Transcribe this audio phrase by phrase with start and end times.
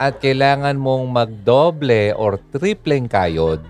[0.00, 3.60] at kailangan mong magdoble or tripleng kayod,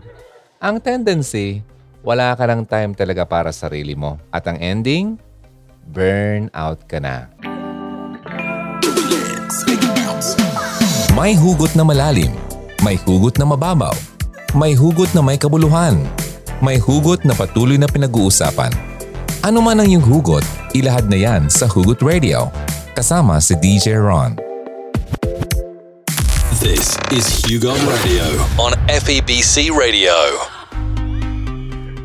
[0.63, 1.67] ang tendency,
[2.07, 4.15] wala ka ng time talaga para sa sarili mo.
[4.31, 5.19] At ang ending,
[5.91, 7.27] burn out ka na.
[11.19, 12.31] May hugot na malalim.
[12.87, 13.93] May hugot na mababaw.
[14.55, 15.99] May hugot na may kabuluhan.
[16.63, 18.71] May hugot na patuloy na pinag-uusapan.
[19.43, 20.45] Ano man ang iyong hugot,
[20.77, 22.53] ilahad na yan sa Hugot Radio.
[22.93, 24.50] Kasama si DJ Ron.
[26.61, 30.13] This is Hugo Radio on FEBC Radio.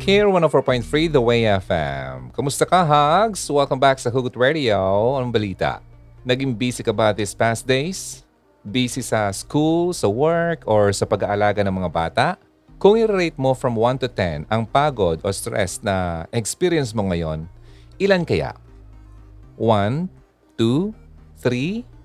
[0.00, 2.32] Here, 104.3 The Way FM.
[2.32, 3.52] Kumusta ka, Hugs?
[3.52, 4.80] Welcome back sa Hugot Radio.
[5.20, 5.84] Anong balita?
[6.24, 8.24] Naging busy ka ba these past days?
[8.64, 12.26] Busy sa school, sa work, or sa pag-aalaga ng mga bata?
[12.80, 17.44] Kung i-rate mo from 1 to 10 ang pagod o stress na experience mo ngayon,
[18.00, 18.56] ilan kaya?
[19.60, 20.08] 1,
[20.56, 20.96] 2,
[21.44, 21.95] 3,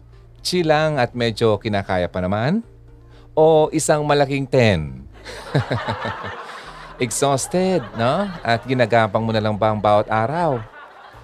[0.41, 2.65] chill lang at medyo kinakaya pa naman?
[3.33, 5.01] O isang malaking 10?
[7.05, 8.29] Exhausted, no?
[8.45, 10.61] At ginagapang mo na lang ba ang bawat araw?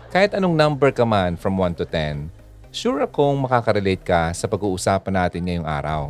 [0.09, 2.31] Kahit anong number ka man from 1 to 10,
[2.71, 6.01] sure akong makakarelate ka sa pag-uusapan natin ngayong araw.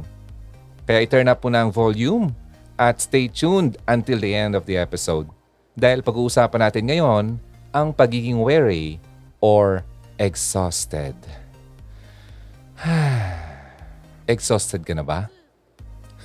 [0.88, 2.32] Kaya i-turn up po na ang volume
[2.80, 5.28] at stay tuned until the end of the episode.
[5.76, 7.26] Dahil pag-uusapan natin ngayon
[7.76, 9.02] ang pagiging weary
[9.42, 9.84] or
[10.22, 11.14] exhausted.
[14.34, 15.30] exhausted ka na ba?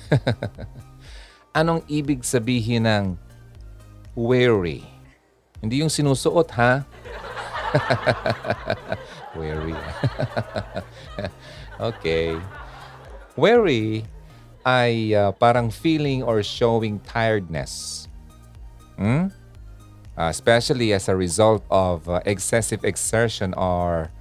[1.59, 3.05] Anong ibig sabihin ng
[4.13, 4.85] weary?
[5.61, 6.85] Hindi yung sinusuot, ha?
[9.39, 9.77] weary.
[11.89, 12.37] okay.
[13.33, 14.05] Weary
[14.63, 18.05] ay uh, parang feeling or showing tiredness.
[18.95, 19.33] Hmm?
[20.13, 24.13] Uh, especially as a result of uh, excessive exertion or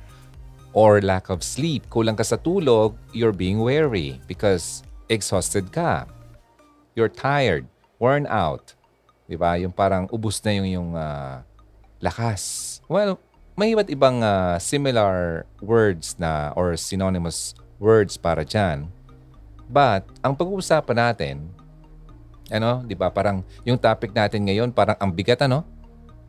[0.72, 1.84] or lack of sleep.
[1.92, 6.08] Kulang ka sa tulog, you're being weary because exhausted ka.
[6.96, 7.68] You're tired,
[8.00, 8.76] worn out.
[9.28, 9.56] 'Di ba?
[9.56, 11.40] Yung parang ubus na yung yung uh,
[12.04, 12.78] lakas.
[12.84, 13.16] Well,
[13.56, 18.88] may iba't ibang uh, similar words na or synonymous words para diyan.
[19.72, 21.36] But ang pag-uusapan natin,
[22.52, 23.08] ano, 'di ba?
[23.08, 25.64] Parang yung topic natin ngayon parang ang bigat ano?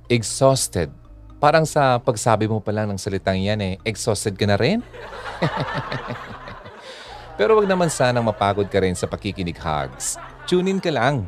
[0.08, 1.03] Exhausted.
[1.44, 4.80] Parang sa pagsabi mo pa lang ng salitang yan eh, exhausted ka na rin?
[7.38, 10.16] Pero wag naman sanang mapagod ka rin sa pakikinig hugs.
[10.48, 11.28] Tune in ka lang.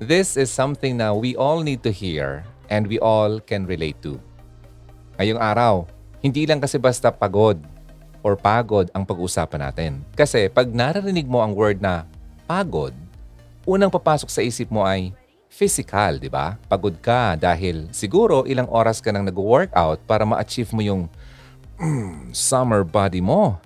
[0.00, 4.16] This is something na we all need to hear and we all can relate to.
[5.20, 5.84] Ngayong araw,
[6.24, 7.60] hindi lang kasi basta pagod
[8.24, 9.92] or pagod ang pag-uusapan natin.
[10.16, 12.08] Kasi pag naririnig mo ang word na
[12.48, 12.96] pagod,
[13.68, 15.12] unang papasok sa isip mo ay
[15.52, 16.56] physical, di ba?
[16.64, 21.02] Pagod ka dahil siguro ilang oras ka nang nag-workout para ma-achieve mo yung
[21.76, 23.60] mm, summer body mo.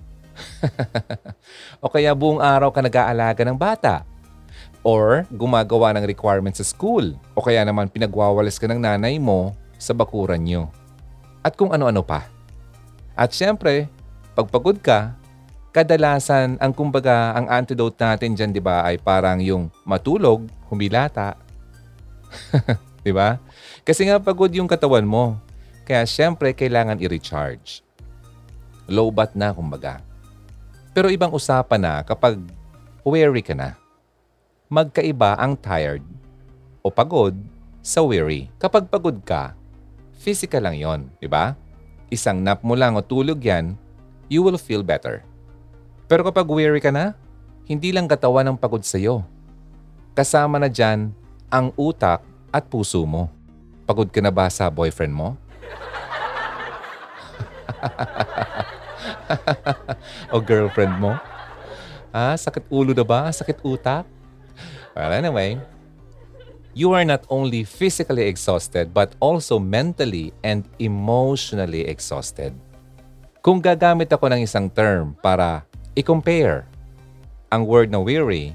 [1.81, 4.03] o kaya buong araw ka nag-aalaga ng bata.
[4.83, 7.15] Or gumagawa ng requirements sa school.
[7.31, 10.67] O kaya naman pinagwawalis ka ng nanay mo sa bakuran nyo.
[11.39, 12.27] At kung ano-ano pa.
[13.15, 13.87] At syempre,
[14.35, 15.15] pagpagod ka,
[15.71, 21.46] kadalasan ang kumbaga ang antidote natin dyan, di ba, ay parang yung matulog, humilata,
[23.03, 23.39] 'Di ba?
[23.87, 25.39] Kasi nga pagod yung katawan mo.
[25.87, 27.79] Kaya syempre kailangan i-recharge.
[28.91, 30.03] Low bat na kumbaga.
[30.91, 32.35] Pero ibang usapan na kapag
[33.07, 33.79] weary ka na.
[34.67, 36.03] Magkaiba ang tired
[36.83, 37.31] o pagod
[37.79, 38.51] sa weary.
[38.59, 39.55] Kapag pagod ka,
[40.19, 41.55] physical lang yon, di ba?
[42.11, 43.79] Isang nap mo lang o tulog yan,
[44.27, 45.23] you will feel better.
[46.11, 47.15] Pero kapag weary ka na,
[47.63, 49.23] hindi lang katawan ang pagod sa'yo.
[50.11, 51.15] Kasama na dyan
[51.47, 52.19] ang utak
[52.51, 53.31] at puso mo.
[53.87, 55.39] Pagod ka na ba sa boyfriend mo?
[60.33, 61.15] o girlfriend mo?
[62.11, 63.31] Ah, sakit ulo na ba?
[63.31, 64.03] Sakit utak?
[64.91, 65.55] Well, anyway,
[66.75, 72.51] you are not only physically exhausted but also mentally and emotionally exhausted.
[73.39, 75.63] Kung gagamit ako ng isang term para
[75.95, 76.67] i-compare
[77.47, 78.51] ang word na weary,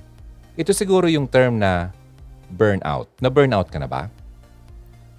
[0.61, 1.89] ito siguro yung term na
[2.53, 3.09] burnout.
[3.19, 4.13] Na burnout ka na ba?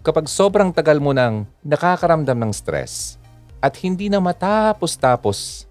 [0.04, 3.16] Kapag sobrang tagal mo nang nakakaramdam ng stress
[3.64, 5.66] at hindi na matapos-tapos,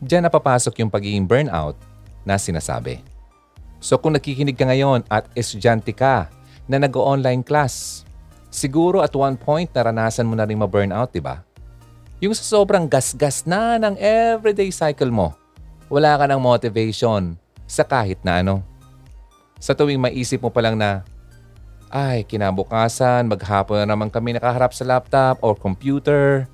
[0.00, 1.76] diyan napapasok yung pagiging burnout
[2.24, 3.04] na sinasabi.
[3.80, 6.28] So kung nakikinig ka ngayon at estudyante ka
[6.68, 8.04] na nag-online class,
[8.48, 11.44] siguro at one point naranasan mo na rin ma-burnout, di ba?
[12.20, 15.32] Yung sa sobrang gas-gas na ng everyday cycle mo,
[15.88, 18.69] wala ka ng motivation sa kahit na ano.
[19.60, 21.04] Sa tuwing maisip mo pa lang na,
[21.92, 26.48] ay, kinabukasan, maghapon na naman kami nakaharap sa laptop or computer.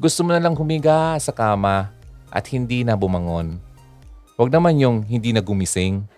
[0.00, 1.92] Gusto mo na lang humiga sa kama
[2.32, 3.60] at hindi na bumangon.
[4.40, 6.08] Huwag naman yung hindi na gumising.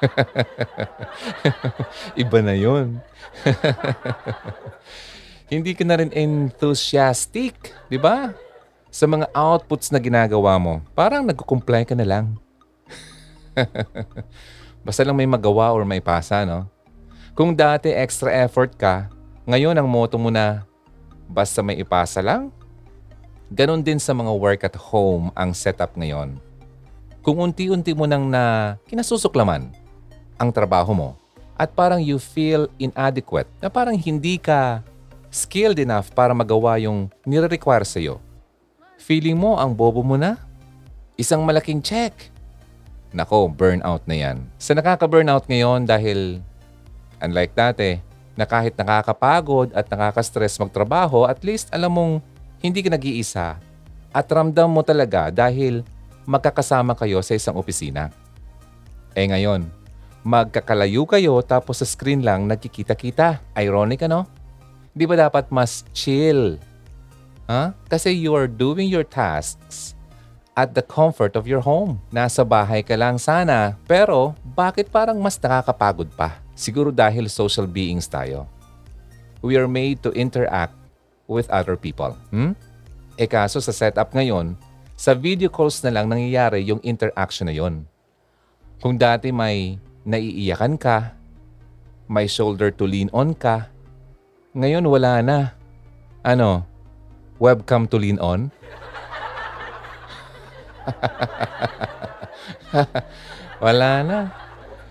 [2.22, 2.98] Iba na yun.
[5.52, 7.54] hindi ka na rin enthusiastic,
[7.86, 8.34] di ba?
[8.90, 12.26] Sa mga outputs na ginagawa mo, parang nagkukumply ka na lang.
[14.80, 16.64] Basta lang may magawa or may pasa, no?
[17.36, 19.08] Kung dati extra effort ka,
[19.48, 20.64] ngayon ang motto mo na
[21.30, 22.50] basta may ipasa lang.
[23.50, 26.38] Ganon din sa mga work at home ang setup ngayon.
[27.20, 29.68] Kung unti-unti mo nang na kinasusuklaman
[30.40, 31.10] ang trabaho mo
[31.60, 34.80] at parang you feel inadequate, na parang hindi ka
[35.28, 38.16] skilled enough para magawa yung nire-require sa'yo.
[38.96, 40.40] Feeling mo ang bobo mo na?
[41.20, 42.32] Isang malaking check.
[43.10, 44.46] Nako, burnout na yan.
[44.60, 46.38] Sa nakaka-burnout ngayon dahil
[47.20, 47.98] unlike dati,
[48.40, 52.12] na kahit nakakapagod at nakaka-stress magtrabaho, at least alam mong
[52.64, 53.60] hindi ka nag-iisa
[54.10, 55.84] at ramdam mo talaga dahil
[56.24, 58.08] magkakasama kayo sa isang opisina.
[59.12, 59.68] Eh ngayon,
[60.24, 63.44] magkakalayo kayo tapos sa screen lang nagkikita-kita.
[63.60, 64.24] Ironic ano?
[64.96, 66.56] Di ba dapat mas chill?
[67.44, 67.76] Huh?
[67.92, 69.98] Kasi you are doing your tasks
[70.60, 71.96] at the comfort of your home.
[72.12, 76.36] Nasa bahay ka lang sana, pero bakit parang mas nakakapagod pa?
[76.52, 78.44] Siguro dahil social beings tayo.
[79.40, 80.76] We are made to interact
[81.24, 82.12] with other people.
[82.28, 82.52] Hmm?
[83.16, 84.52] E kaso sa setup ngayon,
[85.00, 87.88] sa video calls na lang nangyayari yung interaction na yon.
[88.84, 91.16] Kung dati may naiiyakan ka,
[92.04, 93.72] may shoulder to lean on ka,
[94.52, 95.38] ngayon wala na.
[96.20, 96.68] Ano?
[97.40, 98.52] Webcam to lean on?
[103.64, 104.18] wala na.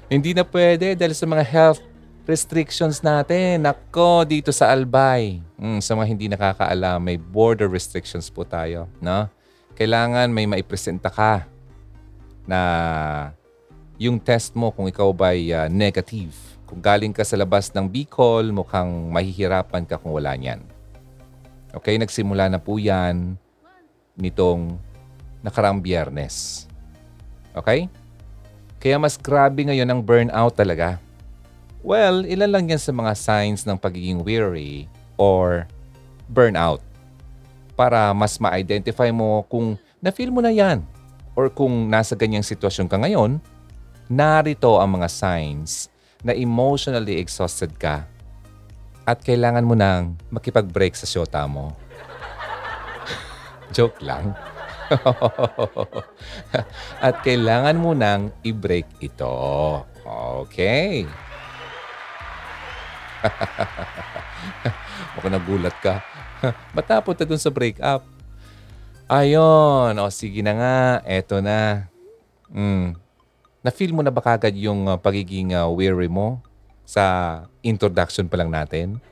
[0.10, 1.81] Hindi na pwede dahil sa mga health
[2.25, 3.66] restrictions natin.
[3.66, 5.42] Nako, dito sa Albay.
[5.57, 8.90] Mm, sa mga hindi nakakaalam, may border restrictions po tayo.
[9.01, 9.30] No?
[9.78, 11.46] Kailangan may maipresenta ka
[12.50, 12.60] na
[14.02, 18.54] yung test mo kung ikaw ba'y uh, negative kung galing ka sa labas ng Bicol,
[18.54, 20.62] mukhang mahihirapan ka kung wala niyan.
[21.74, 23.34] Okay, nagsimula na po yan
[24.13, 24.78] nitong
[25.44, 26.68] nakaraang biyernes.
[27.56, 27.88] Okay?
[28.80, 31.00] Kaya mas grabe ngayon ang burnout talaga.
[31.83, 35.68] Well, ilan lang yan sa mga signs ng pagiging weary or
[36.27, 36.83] burnout
[37.80, 40.83] para mas ma-identify mo kung na-feel mo na yan
[41.39, 43.39] or kung nasa ganyang sitwasyon ka ngayon,
[44.12, 45.88] narito ang mga signs
[46.19, 48.03] na emotionally exhausted ka
[49.07, 51.71] at kailangan mo nang makipag-break sa syota mo.
[53.75, 54.35] Joke lang.
[57.06, 59.30] at kailangan mo nang i-break ito.
[60.50, 61.06] Okay.
[65.15, 66.01] Baka nagulat ka.
[66.75, 68.03] Ba't napunta dun sa breakup?
[69.09, 70.00] Ayon.
[70.00, 71.01] O sige na nga.
[71.06, 71.89] Eto na.
[72.50, 72.95] Mm.
[73.59, 76.39] Na-feel mo na ba kagad yung uh, pagiging uh, weary mo
[76.88, 79.03] sa introduction pa lang natin?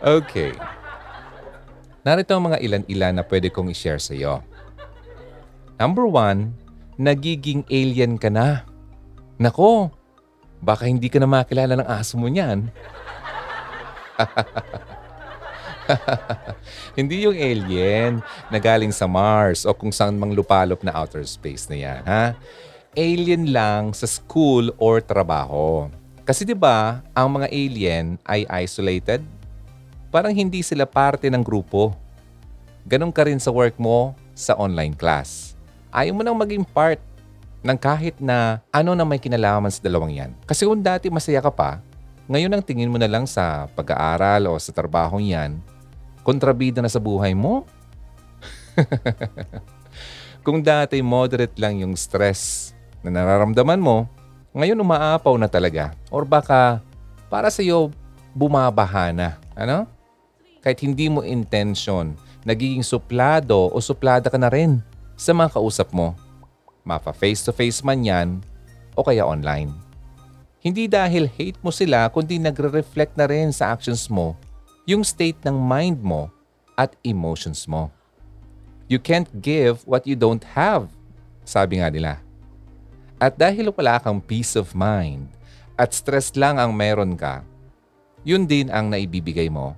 [0.00, 0.54] okay.
[2.02, 4.42] Narito ang mga ilan-ilan na pwede kong i-share sa iyo.
[5.78, 6.50] Number one,
[6.98, 8.66] nagiging alien ka na.
[9.38, 9.94] Nako,
[10.58, 12.66] baka hindi ka na makilala ng aso mo niyan.
[16.98, 21.66] Hindi yung alien na galing sa Mars o kung saan mang lupalop na outer space
[21.66, 22.38] na yan, ha?
[22.94, 25.88] Alien lang sa school or trabaho.
[26.22, 29.24] Kasi 'di ba, ang mga alien ay isolated.
[30.12, 31.96] Parang hindi sila parte ng grupo.
[32.84, 35.56] Ganon ka rin sa work mo sa online class.
[35.88, 37.00] Ayaw mo nang maging part
[37.64, 40.30] ng kahit na ano na may kinalaman sa dalawang yan.
[40.44, 41.80] Kasi kung dati masaya ka pa,
[42.28, 45.56] ngayon ang tingin mo na lang sa pag-aaral o sa trabahong yan,
[46.20, 47.64] kontrabida na sa buhay mo?
[50.44, 54.10] Kung dati moderate lang yung stress na nararamdaman mo,
[54.52, 55.94] ngayon umaapaw na talaga.
[56.10, 56.82] Or baka
[57.30, 57.94] para sa iyo
[58.34, 59.38] bumabaha na.
[59.54, 59.86] Ano?
[60.62, 62.14] Kahit hindi mo intention,
[62.46, 64.78] nagiging suplado o suplada ka na rin
[65.18, 66.14] sa mga kausap mo.
[66.86, 68.28] Mapa face-to-face man yan
[68.94, 69.74] o kaya online.
[70.62, 74.38] Hindi dahil hate mo sila kundi nagre-reflect na rin sa actions mo
[74.86, 76.30] yung state ng mind mo
[76.78, 77.90] at emotions mo.
[78.86, 80.90] You can't give what you don't have,
[81.42, 82.22] sabi nga nila.
[83.18, 85.26] At dahil wala kang peace of mind
[85.74, 87.42] at stress lang ang meron ka,
[88.22, 89.74] yun din ang naibibigay mo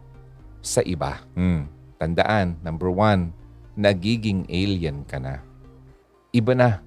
[0.64, 1.21] sa iba.
[1.37, 1.68] Hmm.
[2.00, 3.37] Tandaan, number one,
[3.76, 5.44] nagiging alien ka na.
[6.33, 6.80] Iba na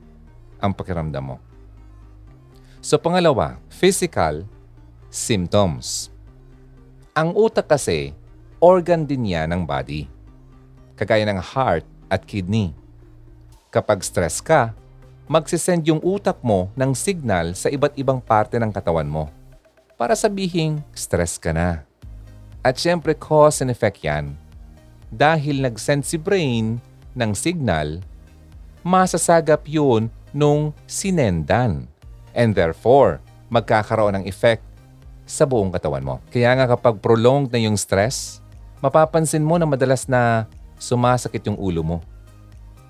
[0.57, 1.37] ang pakiramdam mo.
[2.81, 4.49] So pangalawa, physical
[5.13, 6.09] symptoms.
[7.13, 8.13] Ang utak kasi,
[8.57, 10.09] organ din niya ng body.
[10.97, 12.73] kagaya ng heart at kidney.
[13.69, 14.73] Kapag stress ka,
[15.29, 19.29] magsisend yung utak mo ng signal sa iba't ibang parte ng katawan mo
[19.93, 21.86] para sabihing stress ka na.
[22.67, 24.35] At syempre cause and effect yan.
[25.07, 26.83] Dahil nag-send si brain
[27.15, 28.03] ng signal,
[28.83, 31.87] masasagap yun nung sinendan.
[32.35, 34.67] And therefore, magkakaroon ng effect
[35.23, 36.19] sa buong katawan mo.
[36.27, 38.43] Kaya nga kapag prolonged na yung stress,
[38.83, 40.43] mapapansin mo na madalas na
[40.75, 41.97] sumasakit yung ulo mo.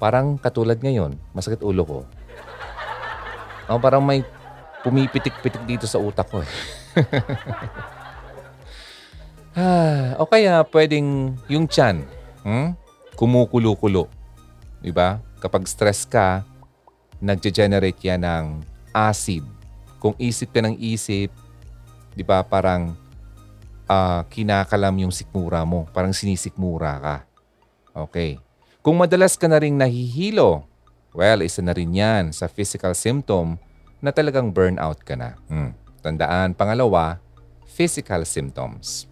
[0.02, 2.00] Parang katulad ngayon, masakit ulo ko.
[3.68, 4.24] Oh, parang may
[4.80, 6.52] pumipitik-pitik dito sa utak ko eh.
[9.58, 12.06] ah, o kaya pwedeng yung tiyan,
[12.46, 12.78] hmm?
[13.18, 14.06] kumukulo-kulo.
[14.80, 15.18] Diba?
[15.42, 16.46] Kapag stress ka,
[17.18, 18.46] nagge-generate yan ng
[18.94, 19.42] acid.
[19.98, 21.34] Kung isip ka ng isip,
[22.14, 22.94] di ba parang
[23.90, 25.90] uh, kinakalam yung sikmura mo.
[25.90, 27.18] Parang sinisikmura ka.
[28.08, 28.38] Okay.
[28.86, 30.64] Kung madalas ka na rin nahihilo,
[31.18, 33.58] well, isa na rin yan sa physical symptom
[34.00, 35.34] na talagang burnout ka na.
[35.50, 35.74] Hmm.
[36.06, 37.18] Tandaan, pangalawa,
[37.66, 39.10] physical symptoms.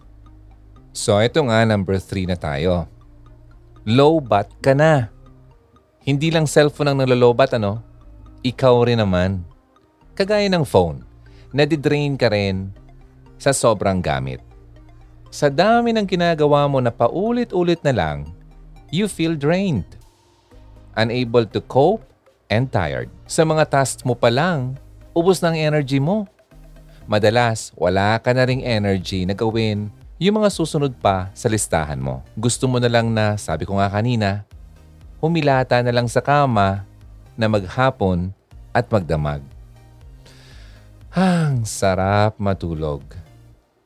[0.96, 2.88] So ito nga, number three na tayo.
[3.84, 5.12] Low bat ka na.
[6.00, 7.84] Hindi lang cellphone ang nalolobat, ano?
[8.40, 9.44] Ikaw rin naman.
[10.16, 11.04] Kagaya ng phone,
[11.52, 12.72] nadidrain ka rin
[13.36, 14.40] sa sobrang gamit.
[15.28, 18.32] Sa dami ng ginagawa mo na paulit-ulit na lang,
[18.88, 20.00] you feel drained.
[20.96, 22.08] Unable to cope
[22.48, 23.12] and tired.
[23.28, 24.80] Sa mga tasks mo pa lang,
[25.12, 26.24] ubos ng energy mo.
[27.04, 32.24] Madalas, wala ka na ring energy na gawin yung mga susunod pa sa listahan mo.
[32.32, 34.48] Gusto mo na lang na, sabi ko nga kanina,
[35.20, 36.88] humilata na lang sa kama
[37.36, 38.32] na maghapon
[38.72, 39.44] at magdamag.
[41.12, 43.04] Ang sarap matulog.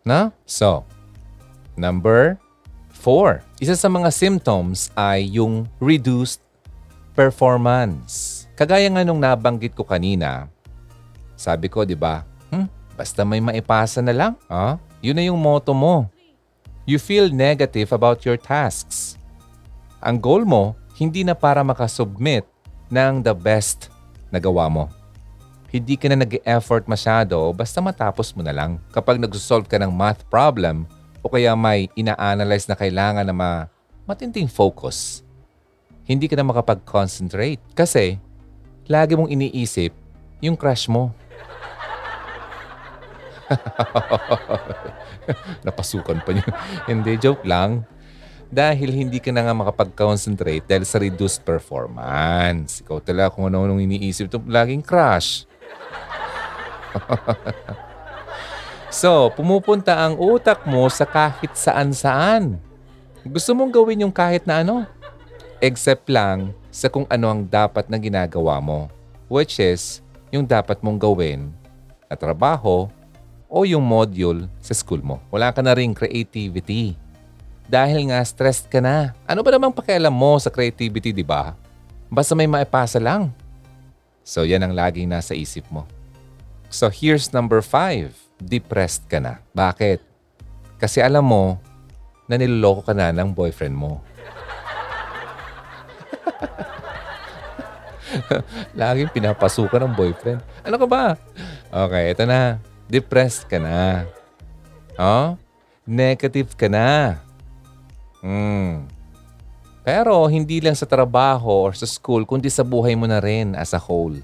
[0.06, 0.30] Na?
[0.46, 0.86] So,
[1.74, 2.38] number
[2.94, 3.42] four.
[3.58, 6.42] Isa sa mga symptoms ay yung reduced
[7.14, 8.46] performance.
[8.54, 10.46] Kagaya nga nung nabanggit ko kanina,
[11.34, 12.22] sabi ko, di ba,
[12.54, 14.32] hmm, basta may maipasa na lang.
[14.46, 16.06] Ah, yun na yung motto mo.
[16.90, 19.14] You feel negative about your tasks.
[20.02, 22.42] Ang goal mo, hindi na para makasubmit
[22.90, 23.94] ng the best
[24.34, 24.90] na gawa mo.
[25.70, 28.82] Hindi ka na nag-effort masyado basta matapos mo na lang.
[28.90, 30.82] Kapag nag-solve ka ng math problem
[31.22, 33.50] o kaya may ina-analyze na kailangan na ma
[34.02, 35.22] matinding focus,
[36.10, 38.18] hindi ka na makapag-concentrate kasi
[38.90, 39.94] lagi mong iniisip
[40.42, 41.14] yung crush mo.
[45.66, 46.46] Napasukan pa niya.
[46.86, 47.86] hindi, joke lang
[48.50, 52.82] dahil hindi ka na nga makapag-concentrate dahil sa reduced performance.
[52.82, 55.46] Ikaw talaga kung ano-anong iniisip ito, laging crash.
[59.00, 62.58] so, pumupunta ang utak mo sa kahit saan-saan.
[63.22, 64.82] Gusto mong gawin yung kahit na ano.
[65.62, 68.90] Except lang sa kung ano ang dapat na ginagawa mo.
[69.30, 70.02] Which is,
[70.34, 71.54] yung dapat mong gawin
[72.10, 72.90] na trabaho
[73.50, 75.18] o yung module sa school mo.
[75.28, 76.94] Wala ka na rin creativity
[77.66, 79.10] dahil nga stressed ka na.
[79.26, 81.58] Ano ba namang pakialam mo sa creativity, di ba?
[82.06, 83.34] Basta may maipasa lang.
[84.22, 85.84] So yan ang laging nasa isip mo.
[86.70, 88.14] So here's number five.
[88.38, 89.42] Depressed ka na.
[89.50, 89.98] Bakit?
[90.78, 91.58] Kasi alam mo
[92.30, 93.98] na niloloko ka na ng boyfriend mo.
[98.80, 100.38] Laging pinapasukan ng boyfriend.
[100.62, 101.18] Ano ka ba?
[101.70, 102.58] Okay, ito na.
[102.90, 104.02] Depressed ka na.
[104.98, 105.38] Oh?
[105.86, 107.22] Negative ka na.
[108.18, 108.90] Hmm.
[109.86, 113.70] Pero hindi lang sa trabaho or sa school, kundi sa buhay mo na rin as
[113.72, 114.18] a whole.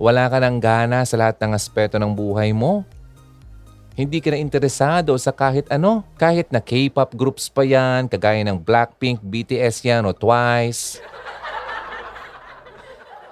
[0.00, 2.82] Wala ka ng gana sa lahat ng aspeto ng buhay mo.
[3.92, 6.00] Hindi ka na interesado sa kahit ano.
[6.16, 10.96] Kahit na K-pop groups pa yan, kagaya ng Blackpink, BTS yan o Twice.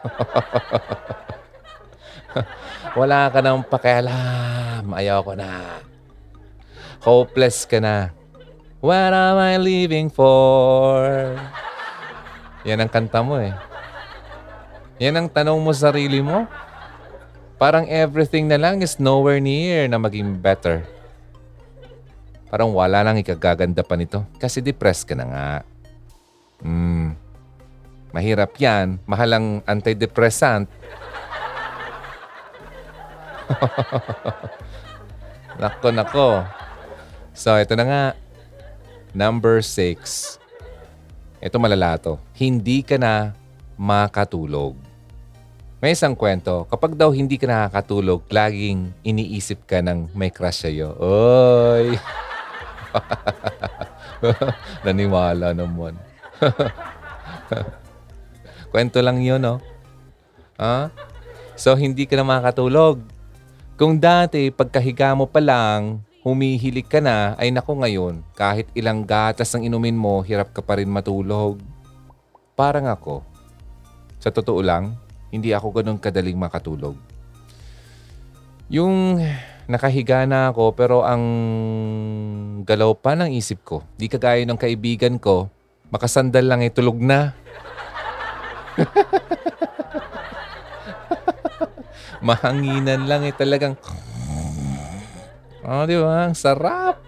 [2.99, 4.85] Wala ka nang pakialam.
[4.91, 5.81] Ayaw ko na.
[7.01, 8.13] Hopeless ka na.
[8.81, 11.37] What am I living for?
[12.65, 13.53] Yan ang kanta mo eh.
[15.01, 16.45] Yan ang tanong mo sa sarili mo.
[17.61, 20.85] Parang everything na lang is nowhere near na maging better.
[22.49, 24.25] Parang wala nang ikagaganda pa nito.
[24.41, 25.49] Kasi depressed ka na nga.
[26.65, 27.17] Hmm.
[28.17, 28.99] Mahirap yan.
[29.07, 30.67] Mahal ang antidepressant.
[35.61, 36.29] nako, nako.
[37.35, 38.05] So, ito na nga.
[39.11, 40.37] Number six.
[41.41, 42.21] Ito malala to.
[42.37, 43.33] Hindi ka na
[43.81, 44.77] makatulog.
[45.81, 50.93] May isang kwento, kapag daw hindi ka nakakatulog, laging iniisip ka ng may crush sa'yo.
[51.01, 51.97] Oy!
[54.85, 55.97] Naniwala naman.
[58.71, 59.57] Kwento lang yun, no?
[60.61, 60.93] Ha?
[61.57, 63.01] So, hindi ka na makatulog.
[63.81, 69.57] Kung dati, pagkahiga mo pa lang, humihilik ka na, ay naku ngayon, kahit ilang gatas
[69.57, 71.57] ang inumin mo, hirap ka pa rin matulog.
[72.53, 73.25] Parang ako.
[74.21, 75.01] Sa totoo lang,
[75.33, 76.93] hindi ako ganun kadaling makatulog.
[78.69, 79.17] Yung
[79.65, 81.25] nakahiga na ako pero ang
[82.69, 85.49] galaw pa ng isip ko, di kagaya ng kaibigan ko,
[85.89, 87.33] makasandal lang eh, tulog na.
[92.21, 93.77] Mahanginan lang eh talagang
[95.61, 96.27] Oh, di ba?
[96.27, 96.99] Ang sarap.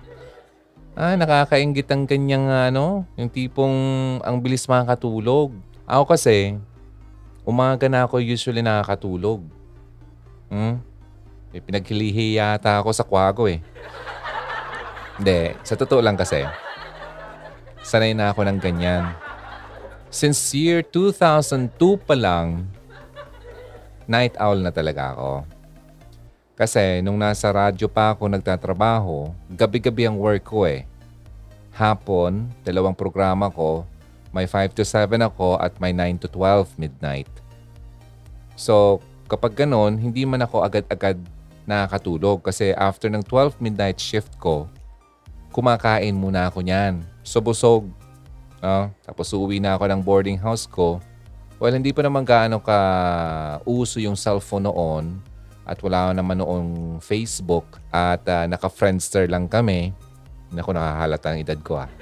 [0.93, 3.77] Ah, nakakaingit ang kanyang ano, yung tipong
[4.21, 5.57] ang bilis makakatulog.
[5.89, 6.61] Ako kasi,
[7.49, 9.41] umaga na ako usually nakakatulog.
[10.53, 10.85] Hmm?
[11.53, 13.65] Eh, pinaghilihi yata ako sa kwago eh.
[15.17, 16.45] Hindi, sa totoo lang kasi,
[17.81, 19.17] sanay na ako ng ganyan.
[20.13, 21.73] Since year 2002
[22.05, 22.69] pa lang,
[24.07, 25.33] night owl na talaga ako.
[26.53, 30.85] Kasi nung nasa radyo pa ako nagtatrabaho, gabi-gabi ang work ko eh.
[31.73, 33.89] Hapon, dalawang programa ko,
[34.33, 37.29] may 5 to 7 ako at may 9 to 12 midnight.
[38.57, 41.19] So, kapag ganon, hindi man ako agad-agad
[41.65, 44.69] nakakatulog kasi after ng 12 midnight shift ko,
[45.53, 47.05] kumakain muna ako niyan.
[47.25, 47.89] So, busog.
[48.63, 51.03] Uh, tapos uuwi na ako ng boarding house ko.
[51.63, 52.75] Well, hindi pa naman gaano ka
[53.63, 55.23] uso yung cellphone noon
[55.63, 59.95] at wala naman noong Facebook at uh, naka-Friendster lang kami.
[60.51, 61.87] Naku, nakahalata ang edad ko ah.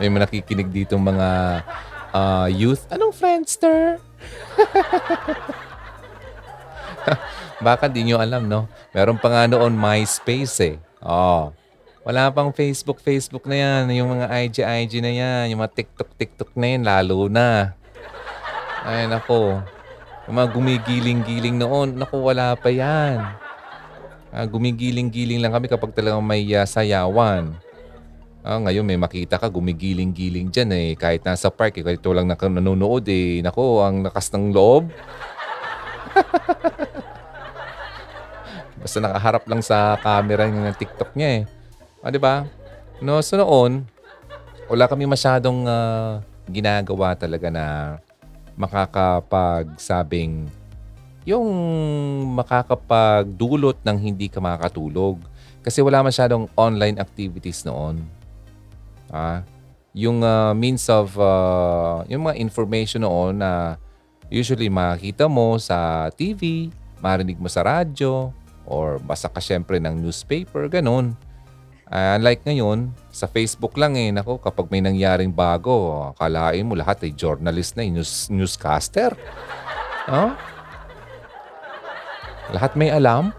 [0.00, 1.60] May mga nakikinig dito mga
[2.16, 2.88] uh, youth.
[2.88, 4.00] Anong Friendster?
[7.68, 8.64] Baka di nyo alam, no?
[8.96, 10.80] Meron pa nga noon MySpace eh.
[11.04, 11.52] Oh.
[12.06, 13.90] Wala pang Facebook, Facebook na yan.
[13.98, 15.44] Yung mga IG, IG na yan.
[15.52, 16.82] Yung mga TikTok, TikTok na yan.
[16.86, 17.74] Lalo na.
[18.86, 19.58] Ay, nako.
[20.30, 23.18] Yung mga gumigiling-giling noon, naku, wala pa yan.
[24.28, 27.56] Uh, gumigiling-giling lang kami kapag talagang may uh, sayawan.
[28.46, 30.96] Ah, ngayon may makita ka, gumigiling-giling dyan eh.
[30.96, 33.42] Kahit nasa park, eh, kahit lang nanonood eh.
[33.44, 34.88] Naku, ang lakas ng loob.
[38.80, 41.57] Basta nakaharap lang sa camera ng TikTok niya eh.
[41.98, 42.46] Ah, di ba?
[43.02, 43.82] No, so noon,
[44.70, 47.98] wala kami masyadong uh, ginagawa talaga na
[48.58, 50.50] makakapagsabing
[51.28, 51.48] yung
[52.38, 55.20] makakapagdulot ng hindi ka makakatulog.
[55.60, 58.00] Kasi wala masyadong online activities noon.
[59.12, 59.44] Ah,
[59.92, 63.76] yung uh, means of, uh, yung mga information noon na
[64.32, 66.72] usually makikita mo sa TV,
[67.04, 68.32] marinig mo sa radyo,
[68.64, 71.12] or basa ka syempre ng newspaper, ganun.
[71.88, 77.00] Uh, unlike ngayon, sa Facebook lang eh, nako, kapag may nangyaring bago, akalain mo lahat
[77.08, 79.16] ay journalist na, eh, news, newscaster.
[80.04, 80.36] Oh?
[82.52, 83.32] Lahat may alam.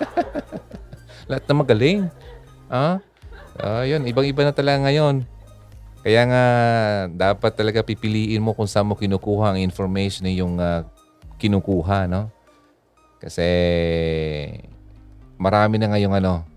[1.28, 2.08] lahat na magaling.
[2.72, 3.04] Ah?
[3.60, 5.28] Uh, yun, ibang-iba na talaga ngayon.
[6.00, 6.44] Kaya nga,
[7.12, 10.88] dapat talaga pipiliin mo kung saan mo kinukuha ang information na yung uh,
[11.36, 12.32] kinukuha, no?
[13.20, 13.44] Kasi
[15.36, 16.47] marami na ngayong ano,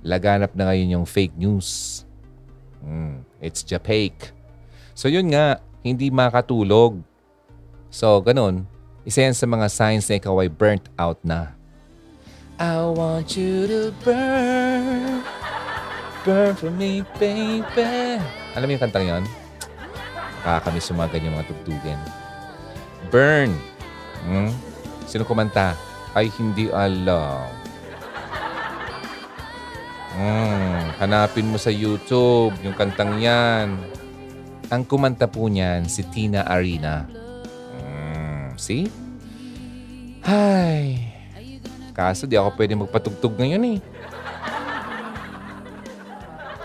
[0.00, 2.02] laganap na ngayon yung fake news.
[2.80, 4.32] Mm, it's Japake.
[4.96, 7.00] So yun nga, hindi makatulog.
[7.92, 8.64] So ganun,
[9.04, 11.56] isa yan sa mga signs na ikaw ay burnt out na.
[12.60, 15.24] I want you to burn,
[16.28, 18.20] burn for me, baby.
[18.52, 19.24] Alam mo yung kantang yon?
[20.44, 22.00] Nakakamiss yung mga ganyan mga tugtugin.
[23.08, 23.50] Burn.
[24.28, 24.52] Hmm?
[25.08, 25.72] Sino kumanta?
[26.12, 27.48] Ay hindi alam.
[30.10, 33.78] Hmm, hanapin mo sa YouTube yung kantang yan.
[34.70, 37.06] Ang kumanta po niyan, si Tina Arena.
[37.78, 38.90] Hmm, see?
[40.26, 41.10] Ay.
[41.94, 43.78] Kaso di ako pwede magpatugtog ngayon eh.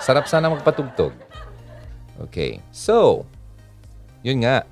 [0.01, 1.13] Sarap sana magpatugtog.
[2.29, 2.61] Okay.
[2.69, 3.25] So,
[4.21, 4.65] yun nga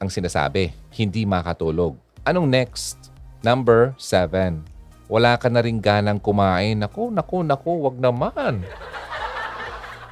[0.00, 0.72] ang sinasabi.
[0.92, 1.96] Hindi makatulog.
[2.24, 3.12] Anong next?
[3.44, 4.77] Number seven
[5.08, 6.76] wala ka na rin ganang kumain.
[6.76, 8.60] Naku, naku, naku, wag naman.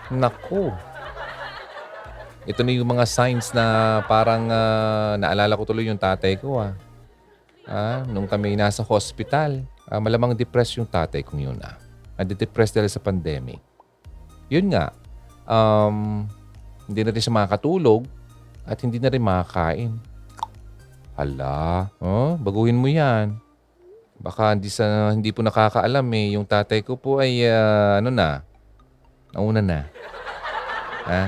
[0.09, 0.73] Naku.
[2.49, 6.73] Ito na yung mga signs na parang uh, naalala ko tuloy yung tatay ko ah.
[7.69, 11.77] ah nung kami nasa hospital, ah, malamang depressed yung tatay kong yun ah.
[12.17, 13.61] Nade-depressed dahil sa pandemic.
[14.49, 14.97] Yun nga,
[15.45, 16.25] um,
[16.89, 18.09] hindi na rin siya makakatulog
[18.65, 19.93] at hindi na rin makakain.
[21.19, 23.37] Hala, oh, baguhin mo yan.
[24.17, 26.37] Baka hindi, sa, hindi po nakakaalam eh.
[26.37, 28.47] Yung tatay ko po ay uh, ano na,
[29.37, 29.85] Nauna na.
[31.05, 31.23] Ha?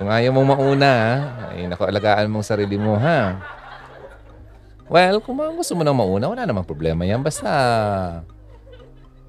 [0.00, 1.14] Kung ayaw mong mauna, ha?
[1.52, 3.36] ay naku, alagaan mong sarili mo, ha?
[4.88, 7.20] Well, kung gusto mo nang mauna, wala namang problema yan.
[7.20, 7.50] Basta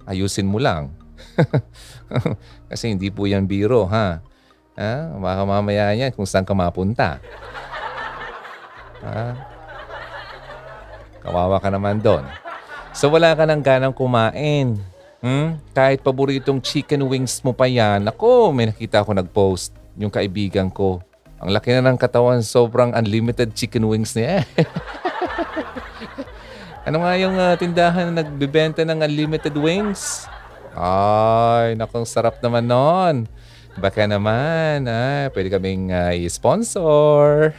[0.08, 0.96] ayusin mo lang.
[2.72, 4.24] Kasi hindi po yan biro, ha?
[4.80, 4.94] Ha?
[5.20, 7.20] Baka mamaya yan kung saan ka mapunta.
[9.04, 9.36] Ha?
[11.28, 12.24] Kawawa ka naman doon.
[12.98, 14.74] So wala ka nang ganang kumain.
[15.22, 15.62] Hmm?
[15.70, 18.02] Kahit paboritong chicken wings mo pa yan.
[18.10, 19.70] Ako, may nakita ako nag-post.
[20.02, 20.98] Yung kaibigan ko.
[21.38, 24.42] Ang laki na ng katawan, sobrang unlimited chicken wings niya.
[26.90, 30.26] ano nga yung uh, tindahan na nagbibenta ng unlimited wings?
[30.74, 33.30] Ay, nakong sarap naman nun.
[33.78, 37.54] Baka naman, ah, pwede kaming uh, i-sponsor.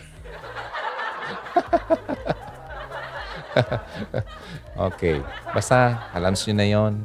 [4.78, 5.18] okay.
[5.50, 7.02] Basta, alam nyo na yon.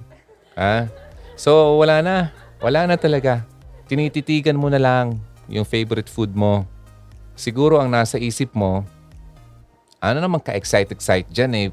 [0.54, 0.86] Ha?
[1.34, 2.30] So, wala na.
[2.62, 3.42] Wala na talaga.
[3.90, 5.18] Tinititigan mo na lang
[5.50, 6.64] yung favorite food mo.
[7.34, 8.86] Siguro ang nasa isip mo,
[9.98, 11.68] ano naman ka-excite-excite dyan eh.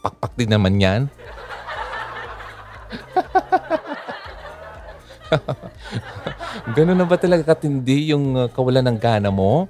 [0.00, 1.10] Pakpak din naman yan.
[6.76, 9.66] Ganun na ba talaga katindi yung uh, kawalan ng gana mo?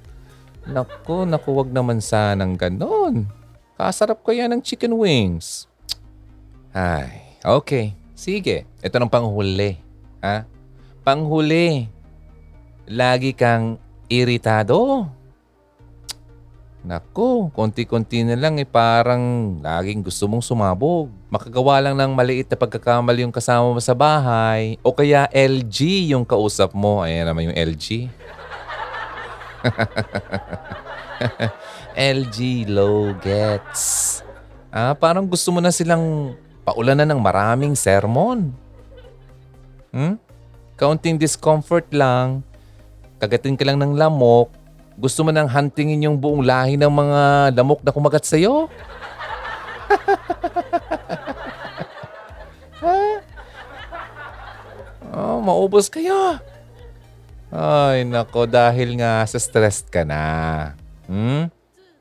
[0.66, 3.28] Naku, naku, wag naman sanang ganon.
[3.76, 5.68] Kasarap ko yan ng chicken wings.
[6.72, 7.92] Ay, okay.
[8.16, 9.76] Sige, ito ng panghuli.
[10.24, 10.48] Ha?
[11.04, 11.92] Panghuli.
[12.88, 13.76] Lagi kang
[14.08, 15.12] iritado.
[16.86, 21.12] Naku, konti-konti na lang eh parang laging gusto mong sumabog.
[21.28, 26.24] Makagawa lang ng maliit na pagkakamali yung kasama mo sa bahay o kaya LG yung
[26.24, 27.04] kausap mo.
[27.04, 28.08] Ayan naman yung LG.
[31.96, 34.20] LG low gets.
[34.68, 38.52] Ah, parang gusto mo na silang paulanan ng maraming sermon.
[39.88, 40.20] Hmm?
[40.76, 42.44] Kaunting discomfort lang,
[43.16, 44.52] kagatin ka lang ng lamok,
[45.00, 47.20] gusto mo nang huntingin yung buong lahi ng mga
[47.56, 48.68] lamok na kumagat sa'yo?
[55.16, 56.36] Oh, maubos kayo.
[57.48, 60.76] Ay, nako, dahil nga sa stressed ka na.
[61.08, 61.48] Hmm?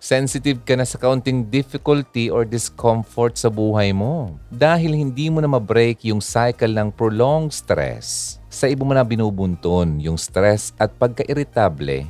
[0.06, 5.50] Sensitive ka na sa kaunting difficulty or discomfort sa buhay mo dahil hindi mo na
[5.50, 8.38] ma-break yung cycle ng prolonged stress.
[8.54, 12.06] Sa iba mo na binubuntun yung stress at pagka-irritable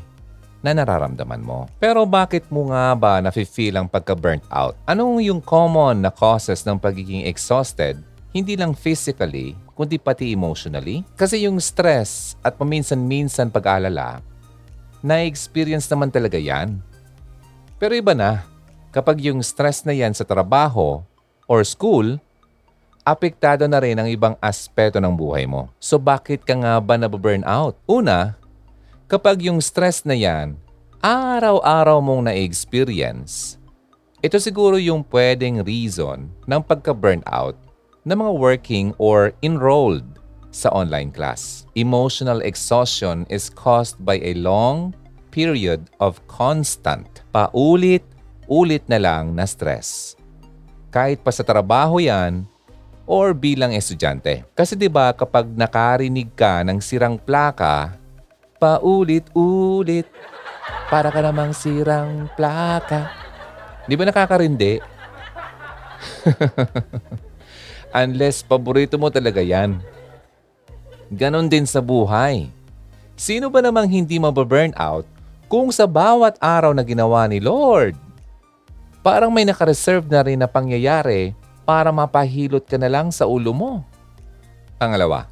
[0.59, 1.71] na nararamdaman mo.
[1.79, 4.75] Pero bakit mo nga ba nafe-feel ang pagka-burnt out?
[4.83, 7.95] Anong yung common na causes ng pagiging exhausted
[8.35, 11.07] hindi lang physically, kundi pati emotionally?
[11.15, 14.19] Kasi yung stress at paminsan-minsan pag-alala,
[14.99, 16.83] na-experience naman talaga yan
[17.85, 18.41] pero iba na,
[18.89, 21.05] kapag yung stress na yan sa trabaho
[21.45, 22.17] or school,
[23.05, 25.69] apektado na rin ang ibang aspeto ng buhay mo.
[25.77, 27.77] So bakit ka nga ba nababurn out?
[27.85, 28.41] Una,
[29.05, 30.57] kapag yung stress na yan,
[30.97, 33.61] araw-araw mong na-experience,
[34.25, 37.53] ito siguro yung pwedeng reason ng pagka-burnout
[38.01, 40.17] ng mga working or enrolled
[40.49, 41.69] sa online class.
[41.77, 44.89] Emotional exhaustion is caused by a long
[45.35, 47.03] period of constant,
[47.35, 50.15] paulit-ulit na lang na stress.
[50.87, 52.47] Kahit pa sa trabaho yan
[53.03, 54.47] or bilang estudyante.
[54.55, 57.99] Kasi 'di ba kapag nakarinig ka ng sirang plaka,
[58.55, 60.07] paulit-ulit
[60.87, 63.11] para ka namang sirang plaka.
[63.91, 64.79] 'Di ba nakakarindi?
[68.07, 69.83] Unless paborito mo talaga yan.
[71.11, 72.47] Ganon din sa buhay.
[73.15, 75.07] Sino ba namang hindi mababurn out
[75.45, 77.93] kung sa bawat araw na ginawa ni Lord,
[79.05, 83.73] parang may nakareserve na rin na pangyayari para mapahilot ka na lang sa ulo mo.
[84.81, 85.29] Pangalawa,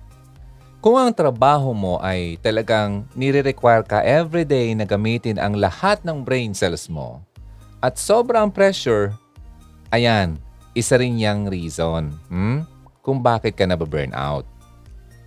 [0.84, 6.52] kung ang trabaho mo ay talagang nire-require ka everyday na gamitin ang lahat ng brain
[6.52, 7.23] cells mo
[7.80, 9.15] at sobrang pressure,
[9.91, 10.36] ayan,
[10.73, 12.65] isa rin yang reason hmm?
[13.04, 14.47] kung bakit ka nababurn out.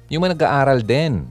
[0.06, 1.26] Yung mga nag-aaral din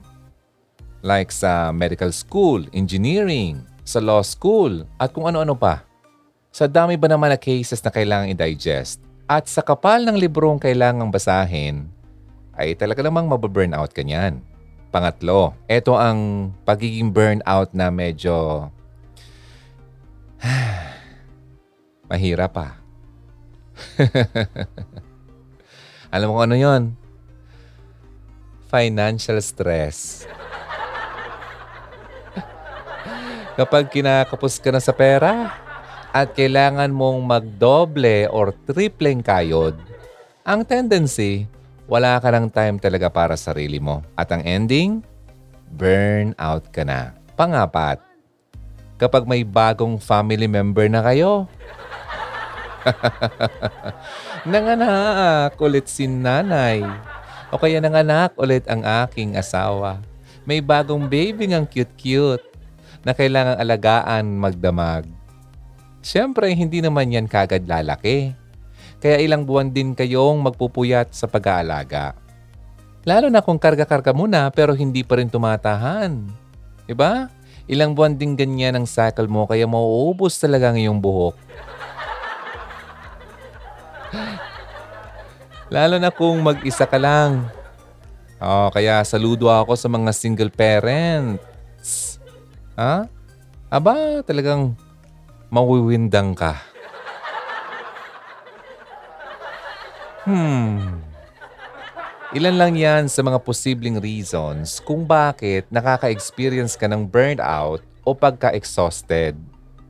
[1.02, 5.84] like sa medical school, engineering, sa law school, at kung ano-ano pa.
[6.54, 11.10] Sa dami ba naman na cases na kailangang i-digest at sa kapal ng librong kailangang
[11.10, 11.90] basahin,
[12.54, 14.40] ay talaga namang mababurnout ka niyan.
[14.94, 18.70] Pangatlo, ito ang pagiging burnout na medyo
[22.08, 22.80] mahirap pa.
[26.14, 26.82] Alam mo kung ano yon?
[28.70, 30.24] Financial stress.
[33.56, 35.56] Kapag kinakapos ka na sa pera
[36.12, 39.72] at kailangan mong magdoble or tripleng kayod,
[40.44, 41.48] ang tendency,
[41.88, 44.04] wala ka ng time talaga para sa sarili mo.
[44.14, 45.00] At ang ending,
[45.72, 47.16] burnout ka na.
[47.34, 47.98] Pangapat,
[49.00, 51.48] kapag may bagong family member na kayo.
[54.50, 56.86] nanganak ulit si nanay.
[57.50, 59.98] O kaya nanganak ulit ang aking asawa.
[60.46, 62.55] May bagong baby ang cute-cute
[63.06, 65.06] na kailangang alagaan magdamag.
[66.02, 68.34] Siyempre, hindi naman yan kagad lalaki.
[68.98, 72.18] Kaya ilang buwan din kayong magpupuyat sa pag-aalaga.
[73.06, 76.26] Lalo na kung karga-karga muna pero hindi pa rin tumatahan.
[76.90, 77.30] Diba?
[77.70, 81.38] Ilang buwan din ganyan ang cycle mo kaya mauubos talaga ang iyong buhok.
[85.74, 87.46] Lalo na kung mag-isa ka lang.
[88.42, 92.15] Oh, kaya saludo ako sa mga single parents.
[92.76, 93.08] Ha?
[93.72, 94.76] Aba, talagang
[95.48, 96.60] mawiwindang ka.
[100.28, 101.00] Hmm.
[102.36, 109.38] Ilan lang yan sa mga posibleng reasons kung bakit nakaka-experience ka ng burnout o pagka-exhausted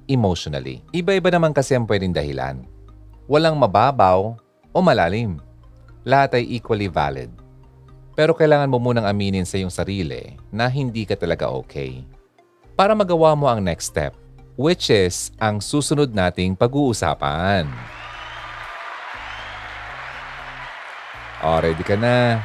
[0.06, 0.84] emotionally.
[0.94, 2.62] Iba-iba naman kasi ang pwedeng dahilan.
[3.26, 4.38] Walang mababaw
[4.70, 5.42] o malalim.
[6.06, 7.32] Lahat ay equally valid.
[8.14, 12.06] Pero kailangan mo munang aminin sa iyong sarili na hindi ka talaga okay.
[12.76, 14.12] Para magawa mo ang next step,
[14.52, 17.64] which is ang susunod nating pag-uusapan.
[21.40, 22.44] O, ready ka na?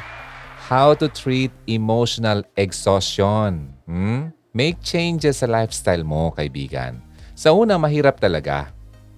[0.71, 3.75] How to treat emotional exhaustion.
[3.83, 4.31] Hmm?
[4.55, 7.03] Make changes sa lifestyle mo, kaibigan.
[7.35, 8.71] Sa una, mahirap talaga.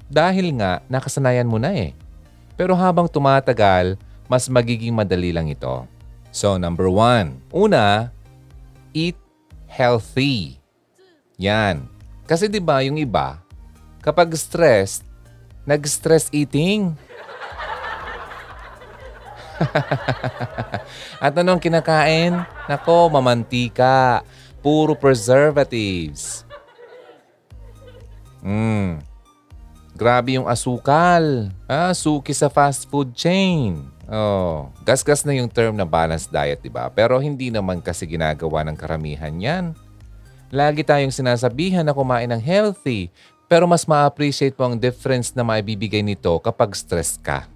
[0.10, 1.94] Dahil nga, nakasanayan mo na eh.
[2.58, 5.86] Pero habang tumatagal, mas magiging madali lang ito.
[6.34, 7.38] So, number one.
[7.54, 8.10] Una,
[8.98, 9.18] eat
[9.70, 10.63] healthy.
[11.38, 11.88] Yan.
[12.24, 13.40] Kasi di ba yung iba,
[14.00, 15.04] kapag stressed,
[15.68, 16.96] nag-stress eating.
[21.24, 22.44] At anong kinakain?
[22.68, 24.24] Nako, mamantika.
[24.64, 26.48] Puro preservatives.
[28.44, 29.00] Mm.
[29.94, 31.52] Grabe yung asukal.
[31.70, 33.88] Ah, suki sa fast food chain.
[34.10, 36.92] Oh, gasgas na yung term na balanced diet, di ba?
[36.92, 39.66] Pero hindi naman kasi ginagawa ng karamihan yan.
[40.54, 43.10] Lagi tayong sinasabihan na kumain ng healthy,
[43.50, 47.50] pero mas ma-appreciate mo ang difference na maibibigay nito kapag stressed ka.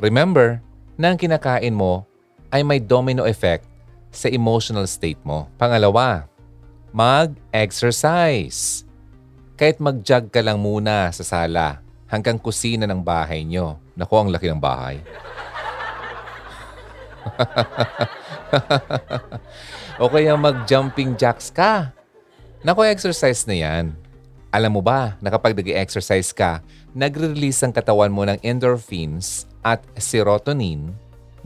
[0.00, 0.64] Remember,
[0.96, 2.08] na ang kinakain mo
[2.48, 3.68] ay may domino effect
[4.08, 5.44] sa emotional state mo.
[5.60, 6.24] Pangalawa,
[6.88, 8.88] mag-exercise.
[9.60, 13.76] Kahit mag-jog ka lang muna sa sala hanggang kusina ng bahay nyo.
[13.92, 15.04] Naku, ang laki ng bahay.
[20.00, 21.92] o kaya mag-jumping jacks ka.
[22.66, 23.94] Naku, exercise na yan.
[24.50, 26.58] Alam mo ba na kapag nag-exercise ka,
[26.90, 30.90] nagre-release ang katawan mo ng endorphins at serotonin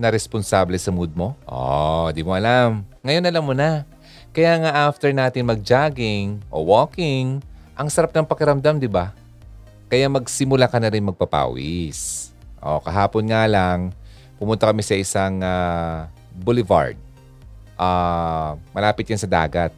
[0.01, 1.37] na responsable sa mood mo?
[1.45, 2.89] Oh, di mo alam.
[3.05, 3.85] Ngayon alam mo na.
[4.33, 7.45] Kaya nga after natin mag-jogging o walking,
[7.77, 9.13] ang sarap ng pakiramdam, di ba?
[9.93, 12.33] Kaya magsimula ka na rin magpapawis.
[12.65, 13.93] O, kahapon nga lang,
[14.41, 16.97] pumunta kami sa isang uh, boulevard.
[17.77, 19.77] Uh, malapit yan sa dagat.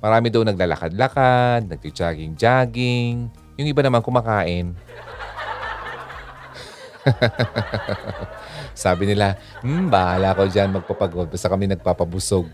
[0.00, 3.28] Marami daw naglalakad-lakad, nag-jogging-jogging.
[3.60, 4.72] Yung iba naman kumakain.
[8.80, 11.28] Sabi nila, hmm, bahala ko dyan magpapagod.
[11.28, 12.48] Basta kami nagpapabusog.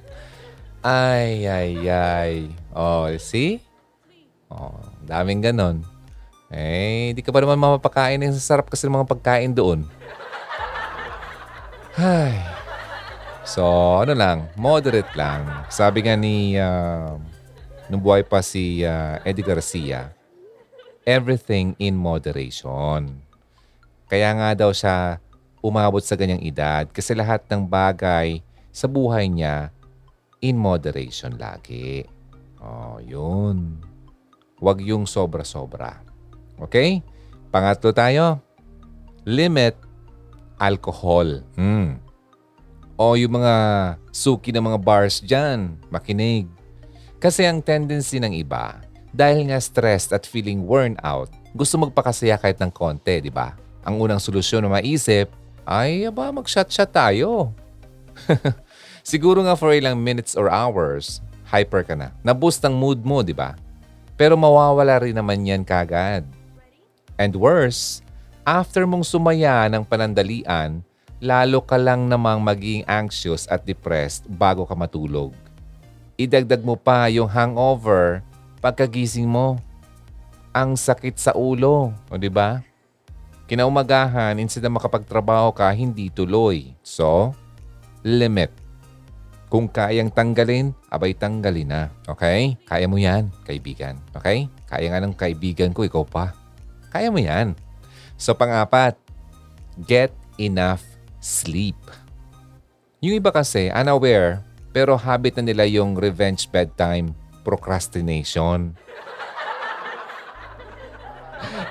[0.82, 2.34] Ay, ay, ay.
[2.74, 3.62] Oh, see?
[4.50, 5.86] Oh, daming ganon.
[6.50, 8.22] Eh, di ka ba naman mapapakain?
[8.22, 9.86] Ang sarap kasi ng mga pagkain doon.
[11.98, 12.38] Ay.
[13.46, 13.62] So,
[14.02, 15.46] ano lang, moderate lang.
[15.70, 17.18] Sabi nga ni, uh,
[17.86, 20.10] nung buhay pa si uh, Eddie Garcia,
[21.06, 23.22] everything in moderation.
[24.06, 25.22] Kaya nga daw siya
[25.62, 29.70] umabot sa ganyang edad kasi lahat ng bagay sa buhay niya
[30.42, 32.06] in moderation lagi.
[32.62, 33.78] Oh, yun.
[34.58, 36.02] Huwag yung sobra-sobra.
[36.58, 37.02] Okay?
[37.50, 38.42] Pangatlo tayo.
[39.26, 39.74] Limit
[40.56, 41.44] alcohol.
[41.54, 42.00] Hmm.
[42.96, 43.54] O yung mga
[44.08, 46.48] suki ng mga bars dyan, makinig.
[47.26, 48.78] Kasi ang tendency ng iba,
[49.10, 51.26] dahil nga stressed at feeling worn out,
[51.58, 53.58] gusto magpakasaya kahit ng konti, di ba?
[53.82, 55.34] Ang unang solusyon na maisip
[55.66, 57.50] ay aba mag-shot-shot tayo.
[59.02, 61.18] Siguro nga for ilang minutes or hours,
[61.50, 62.14] hyper ka na.
[62.22, 63.58] Na-boost ang mood mo, di ba?
[64.14, 66.22] Pero mawawala rin naman yan kagad.
[67.18, 68.06] And worse,
[68.46, 70.78] after mong sumaya ng panandalian,
[71.18, 75.34] lalo ka lang namang maging anxious at depressed bago ka matulog.
[76.16, 78.24] Idagdag mo pa yung hangover
[78.64, 79.60] pagkagising mo.
[80.56, 82.64] Ang sakit sa ulo, o di ba?
[83.44, 86.72] Kinaumagahan, instead na makapagtrabaho ka, hindi tuloy.
[86.80, 87.36] So,
[88.00, 88.48] limit.
[89.52, 91.82] Kung kayang tanggalin, abay tanggalin na.
[92.08, 92.56] Okay?
[92.64, 94.00] Kaya mo yan, kaibigan.
[94.16, 94.48] Okay?
[94.66, 96.32] Kaya nga ng kaibigan ko, ikaw pa.
[96.90, 97.52] Kaya mo yan.
[98.16, 98.96] So pang-apat,
[99.84, 100.82] get enough
[101.20, 101.76] sleep.
[103.04, 104.40] Yung iba kasi, unaware,
[104.76, 108.76] pero habit na nila yung revenge bedtime procrastination.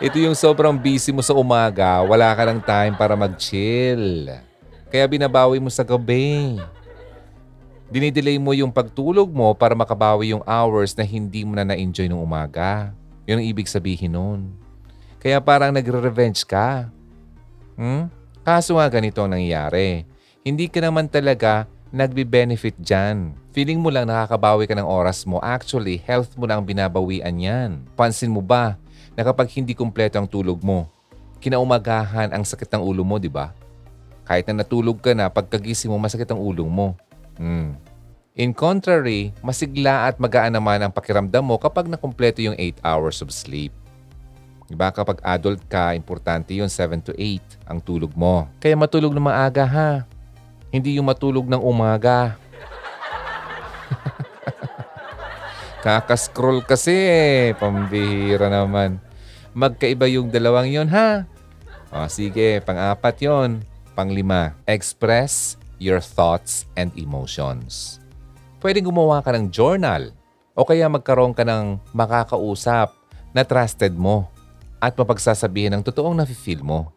[0.02, 4.34] Ito yung sobrang busy mo sa umaga, wala ka ng time para mag-chill.
[4.89, 6.58] Kaya binabawi mo sa gabi.
[7.94, 12.26] Dinidelay mo yung pagtulog mo para makabawi yung hours na hindi mo na na-enjoy nung
[12.26, 12.89] umaga.
[13.30, 14.58] Yun ang ibig sabihin nun.
[15.22, 16.89] Kaya parang nagre-revenge ka.
[17.78, 18.10] Hmm?
[18.41, 20.10] Kaso nga ganito ang nangyayari.
[20.41, 23.31] Hindi ka naman talaga nagbe-benefit dyan.
[23.55, 25.39] Feeling mo lang nakakabawi ka ng oras mo.
[25.39, 27.88] Actually, health mo lang binabawian yan.
[27.95, 28.75] Pansin mo ba
[29.15, 30.91] na kapag hindi kumpleto ang tulog mo,
[31.39, 33.55] kinaumagahan ang sakit ng ulo mo, di ba?
[34.27, 36.99] Kahit na natulog ka na, pagkagising mo, masakit ang ulo mo.
[37.39, 37.79] Hmm.
[38.36, 43.31] In contrary, masigla at magaan naman ang pakiramdam mo kapag nakumpleto yung 8 hours of
[43.31, 43.71] sleep.
[44.67, 48.49] Diba kapag adult ka, importante yung 7 to 8 ang tulog mo.
[48.60, 50.03] Kaya matulog ng maaga ha.
[50.75, 52.35] Hindi yung matulog ng umaga.
[55.88, 57.55] Kakascroll kasi eh.
[57.55, 58.99] Pambihira naman.
[59.55, 61.23] Magkaiba yung dalawang yon ha.
[61.95, 63.63] O sige, pang-apat yon.
[63.95, 68.03] Panglima, express your thoughts and emotions.
[68.59, 70.11] Pwede gumawa ka ng journal
[70.51, 72.91] o kaya magkaroon ka ng makakausap
[73.31, 74.27] na trusted mo
[74.83, 76.91] at mapagsasabihin ng totoong nafe-feel mo.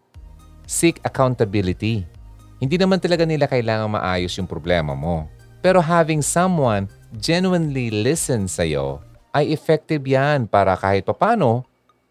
[0.66, 2.17] Seek accountability.
[2.58, 5.30] Hindi naman talaga nila kailangan maayos yung problema mo.
[5.62, 11.62] Pero having someone genuinely listen sa'yo ay effective yan para kahit papano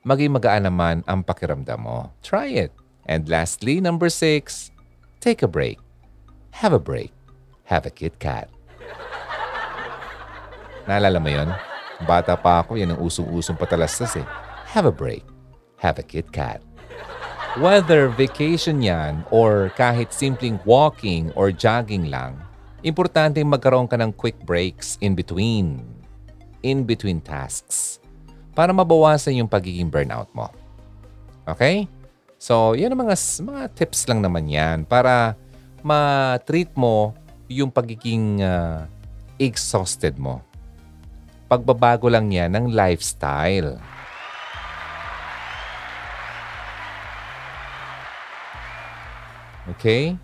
[0.07, 2.11] maging magaan naman ang pakiramdam mo.
[2.23, 2.71] Try it.
[3.07, 4.71] And lastly, number six,
[5.19, 5.79] take a break.
[6.63, 7.11] Have a break.
[7.67, 8.47] Have a Kit Kat.
[10.87, 11.51] Naalala mo yon?
[12.07, 14.27] Bata pa ako, yan ang usong-usong patalastas eh.
[14.71, 15.27] Have a break.
[15.83, 16.63] Have a Kit Kat.
[17.57, 22.37] Whether vacation yan or kahit simpleng walking or jogging lang,
[22.85, 25.81] importante magkaroon ka ng quick breaks in between.
[26.61, 27.97] In between tasks.
[28.53, 30.53] Para mabawasan yung pagiging burnout mo.
[31.49, 31.89] Okay?
[32.37, 35.33] So, yan ang mga, mga tips lang naman yan para
[35.81, 37.17] ma-treat mo
[37.49, 38.85] yung pagiging uh,
[39.41, 40.45] exhausted mo.
[41.49, 43.81] Pagbabago lang yan ng lifestyle.
[49.75, 50.15] Okay?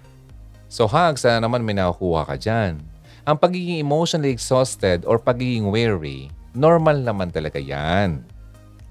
[0.72, 2.82] So hag, sana naman may nakukuha ka dyan.
[3.24, 8.26] Ang pagiging emotionally exhausted or pagiging weary, normal naman talaga yan.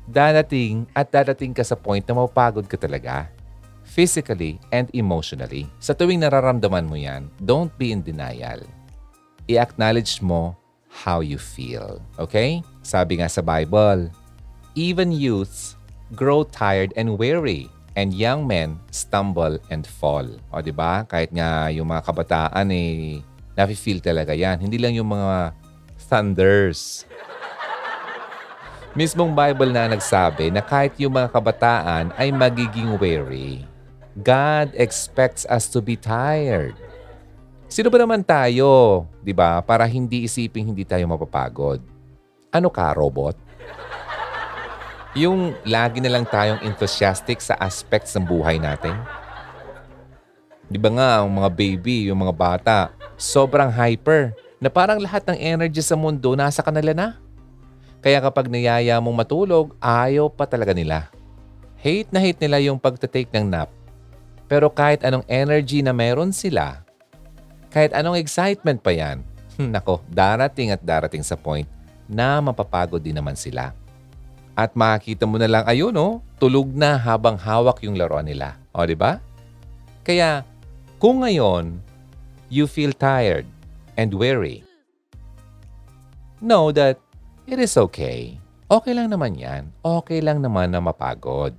[0.08, 3.28] Dadating at dadating ka sa point na mapagod ka talaga.
[3.82, 5.68] Physically and emotionally.
[5.82, 8.62] Sa tuwing nararamdaman mo yan, don't be in denial.
[9.50, 10.56] I-acknowledge mo
[10.88, 12.00] how you feel.
[12.16, 12.64] Okay?
[12.80, 14.08] Sabi nga sa Bible,
[14.72, 15.76] even youths
[16.16, 20.24] grow tired and weary and young men stumble and fall.
[20.52, 21.04] O di ba?
[21.04, 23.20] Kahit nga yung mga kabataan eh
[23.52, 24.60] nafi-feel talaga yan.
[24.60, 25.52] Hindi lang yung mga
[26.08, 27.04] thunders.
[28.98, 33.64] Mismong Bible na nagsabi na kahit yung mga kabataan ay magiging weary.
[34.20, 36.76] God expects us to be tired.
[37.72, 41.80] Sino ba naman tayo, di ba, para hindi isiping hindi tayo mapapagod?
[42.52, 43.32] Ano ka, robot?
[45.12, 48.96] Yung lagi na lang tayong enthusiastic sa aspects ng buhay natin?
[50.72, 52.76] Di ba nga, ang mga baby, yung mga bata,
[53.20, 57.20] sobrang hyper na parang lahat ng energy sa mundo nasa kanila na.
[58.00, 61.12] Kaya kapag niyaya mong matulog, ayaw pa talaga nila.
[61.76, 63.68] Hate na hate nila yung pagtatake ng nap.
[64.48, 66.80] Pero kahit anong energy na meron sila,
[67.68, 69.20] kahit anong excitement pa yan,
[69.76, 71.68] nako, darating at darating sa point
[72.08, 73.76] na mapapagod din naman sila.
[74.52, 78.60] At makikita mo na lang, ayun oh, tulog na habang hawak yung laruan nila.
[78.76, 79.16] O, di ba?
[80.04, 80.44] Kaya,
[81.00, 81.80] kung ngayon,
[82.52, 83.48] you feel tired
[83.96, 84.60] and weary,
[86.42, 87.00] know that
[87.42, 88.38] It is okay.
[88.70, 89.74] Okay lang naman yan.
[89.82, 91.58] Okay lang naman na mapagod.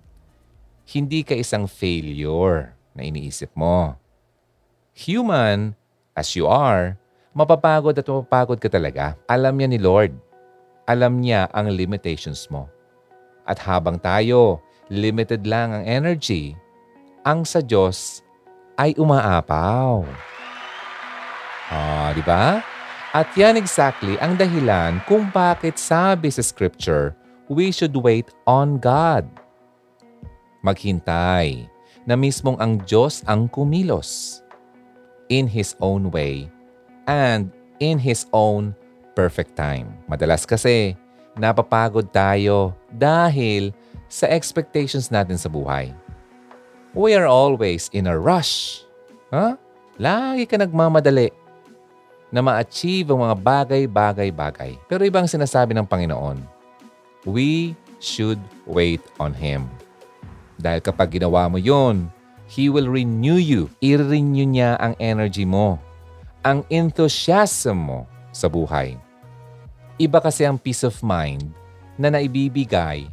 [0.87, 3.99] Hindi ka isang failure na iniisip mo.
[4.95, 5.75] Human,
[6.15, 6.95] as you are,
[7.35, 9.19] mapapagod at mapapagod ka talaga.
[9.27, 10.15] Alam niya ni Lord.
[10.87, 12.71] Alam niya ang limitations mo.
[13.43, 16.55] At habang tayo, limited lang ang energy,
[17.23, 18.23] ang sa Diyos
[18.79, 20.03] ay umaapaw.
[21.71, 22.59] Ah, di ba?
[23.13, 27.13] At yan exactly ang dahilan kung bakit sabi sa scripture,
[27.45, 29.29] we should wait on God.
[30.65, 31.69] Maghintay
[32.09, 34.41] na mismong ang Diyos ang kumilos
[35.29, 36.49] in His own way
[37.05, 38.73] and in His own
[39.13, 39.93] perfect time.
[40.09, 40.97] Madalas kasi,
[41.37, 43.73] napapagod tayo dahil
[44.07, 45.89] sa expectations natin sa buhay.
[46.93, 48.85] We are always in a rush.
[49.33, 49.57] Huh?
[49.97, 51.33] Lagi ka nagmamadali
[52.29, 54.77] na ma-achieve ang mga bagay-bagay-bagay.
[54.85, 56.41] Pero ibang sinasabi ng Panginoon,
[57.25, 59.65] we should wait on Him.
[60.61, 62.09] Dahil kapag ginawa mo yon,
[62.45, 63.73] He will renew you.
[63.81, 65.81] I-renew niya ang energy mo,
[66.45, 68.97] ang enthusiasm mo sa buhay.
[69.97, 71.53] Iba kasi ang peace of mind
[71.97, 73.07] na naibibigay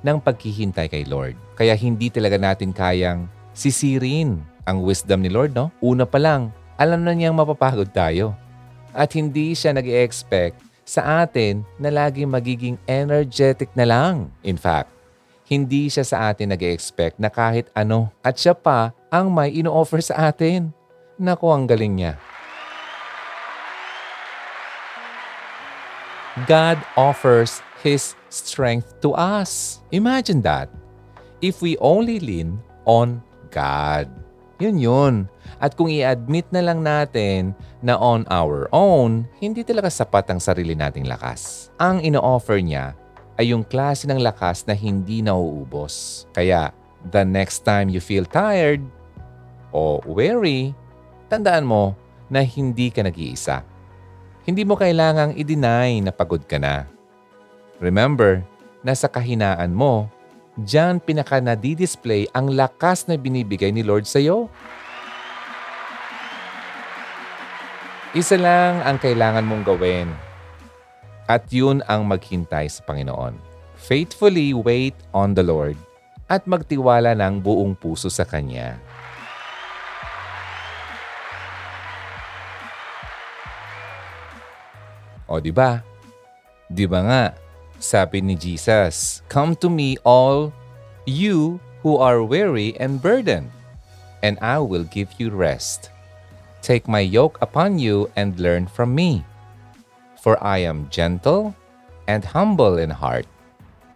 [0.00, 1.36] ng paghihintay kay Lord.
[1.56, 5.68] Kaya hindi talaga natin kayang sisirin ang wisdom ni Lord, no?
[5.82, 8.32] Una pa lang, alam na niyang mapapagod tayo.
[8.96, 14.32] At hindi siya nag expect sa atin na lagi magiging energetic na lang.
[14.42, 14.90] In fact,
[15.46, 20.02] hindi siya sa atin nag expect na kahit ano at siya pa ang may ino-offer
[20.02, 20.74] sa atin.
[21.20, 22.14] Naku, ang galing niya.
[26.48, 29.80] God offers His strength to us.
[29.88, 30.68] Imagine that.
[31.40, 34.08] If we only lean on God.
[34.60, 35.14] Yun yun.
[35.56, 40.76] At kung i-admit na lang natin na on our own, hindi talaga sapat ang sarili
[40.76, 41.72] nating lakas.
[41.80, 42.92] Ang ino-offer niya
[43.40, 46.28] ay yung klase ng lakas na hindi nauubos.
[46.36, 46.76] Kaya,
[47.08, 48.84] the next time you feel tired
[49.72, 50.76] o weary,
[51.32, 51.96] tandaan mo
[52.28, 53.64] na hindi ka nag-iisa.
[54.44, 56.99] Hindi mo kailangang i-deny na pagod ka na.
[57.80, 58.44] Remember,
[58.84, 60.04] na sa kahinaan mo,
[60.60, 64.52] diyan pinaka nadi-display ang lakas na binibigay ni Lord sa iyo.
[68.12, 70.12] Isa lang ang kailangan mong gawin
[71.24, 73.38] at yun ang maghintay sa Panginoon.
[73.80, 75.78] Faithfully wait on the Lord
[76.28, 78.76] at magtiwala ng buong puso sa Kanya.
[85.30, 85.80] O di ba?
[86.66, 87.24] Di ba nga?
[87.80, 90.52] Sabi ni Jesus, Come to me all
[91.08, 93.50] you who are weary and burdened,
[94.22, 95.90] and I will give you rest.
[96.60, 99.24] Take my yoke upon you and learn from me
[100.20, 101.56] For I am gentle
[102.04, 103.24] and humble in heart,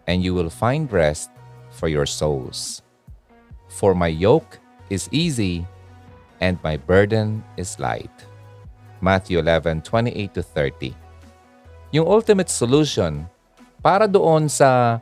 [0.09, 1.29] and you will find rest
[1.69, 2.81] for your souls.
[3.69, 4.57] For my yoke
[4.89, 5.69] is easy
[6.41, 8.09] and my burden is light.
[9.01, 10.95] Matthew 11, 28 to 30.
[11.93, 13.29] Yung ultimate solution
[13.85, 14.97] para doon sa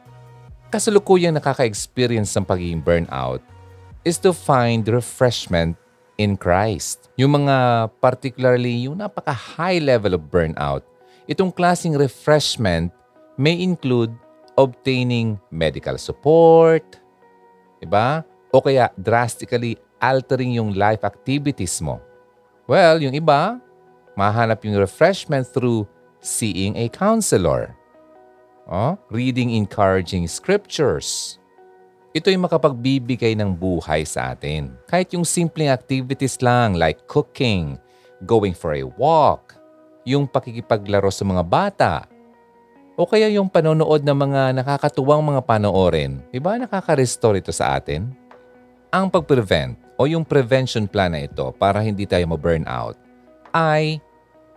[0.67, 3.39] kasalukuyang nakaka-experience ng pagiging burnout
[4.03, 5.79] is to find refreshment
[6.19, 7.07] in Christ.
[7.15, 10.83] Yung mga particularly yung napaka-high level of burnout
[11.23, 12.91] Itong klasing refreshment
[13.39, 14.11] may include
[14.59, 16.83] obtaining medical support,
[17.79, 18.27] diba?
[18.51, 22.03] O kaya drastically altering yung life activities mo.
[22.67, 23.55] Well, yung iba,
[24.19, 25.87] mahanap yung refreshment through
[26.19, 27.71] seeing a counselor.
[28.63, 31.35] Oh, reading encouraging scriptures.
[32.15, 34.71] Ito ay makapagbibigay ng buhay sa atin.
[34.87, 37.75] Kahit yung simpleng activities lang like cooking,
[38.23, 39.57] going for a walk,
[40.07, 41.93] yung pakikipaglaro sa mga bata,
[42.93, 46.21] o kaya yung panonood ng mga nakakatuwang mga panoorin.
[46.29, 48.13] Diba nakaka-restore ito sa atin?
[48.93, 52.95] Ang pag-prevent o yung prevention plan na ito para hindi tayo ma-burn out
[53.53, 53.97] ay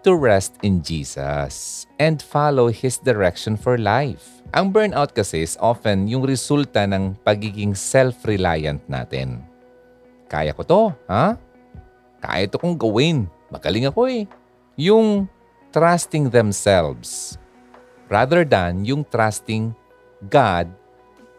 [0.06, 4.38] to rest in Jesus and follow His direction for life.
[4.54, 9.42] Ang burnout kasi is often yung resulta ng pagiging self-reliant natin.
[10.30, 11.34] Kaya ko to, ha?
[12.22, 13.26] Kaya ito kong gawin.
[13.50, 14.30] Magaling ako eh.
[14.78, 15.26] Yung
[15.74, 17.34] trusting themselves
[18.06, 19.74] rather than yung trusting
[20.30, 20.70] God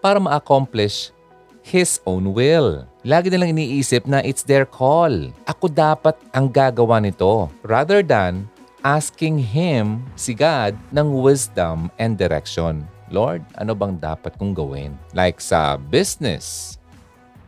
[0.03, 1.15] para ma-accomplish
[1.63, 2.88] His own will.
[3.03, 5.11] Lagi nilang iniisip na it's their call.
[5.47, 7.51] Ako dapat ang gagawa nito.
[7.63, 8.47] Rather than
[8.88, 12.88] asking Him, si God, ng wisdom and direction.
[13.11, 14.95] Lord, ano bang dapat kong gawin?
[15.11, 16.79] Like sa business,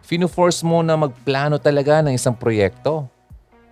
[0.03, 3.07] fino-force mo na magplano talaga ng isang proyekto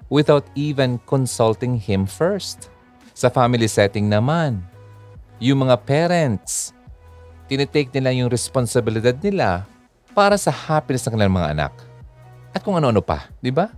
[0.07, 2.71] without even consulting Him first.
[3.11, 4.63] Sa family setting naman,
[5.43, 6.71] yung mga parents,
[7.51, 9.67] tinitake nila yung responsibilidad nila
[10.15, 11.73] para sa happiness ng kanilang mga anak.
[12.55, 13.75] At kung ano-ano pa, di ba?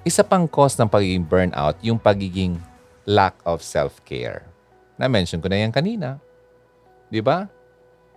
[0.00, 2.56] Isa pang cause ng pagiging burnout, yung pagiging
[3.08, 4.44] lack of self-care.
[5.00, 6.20] Na-mention ko na yan kanina.
[7.08, 7.48] Di ba?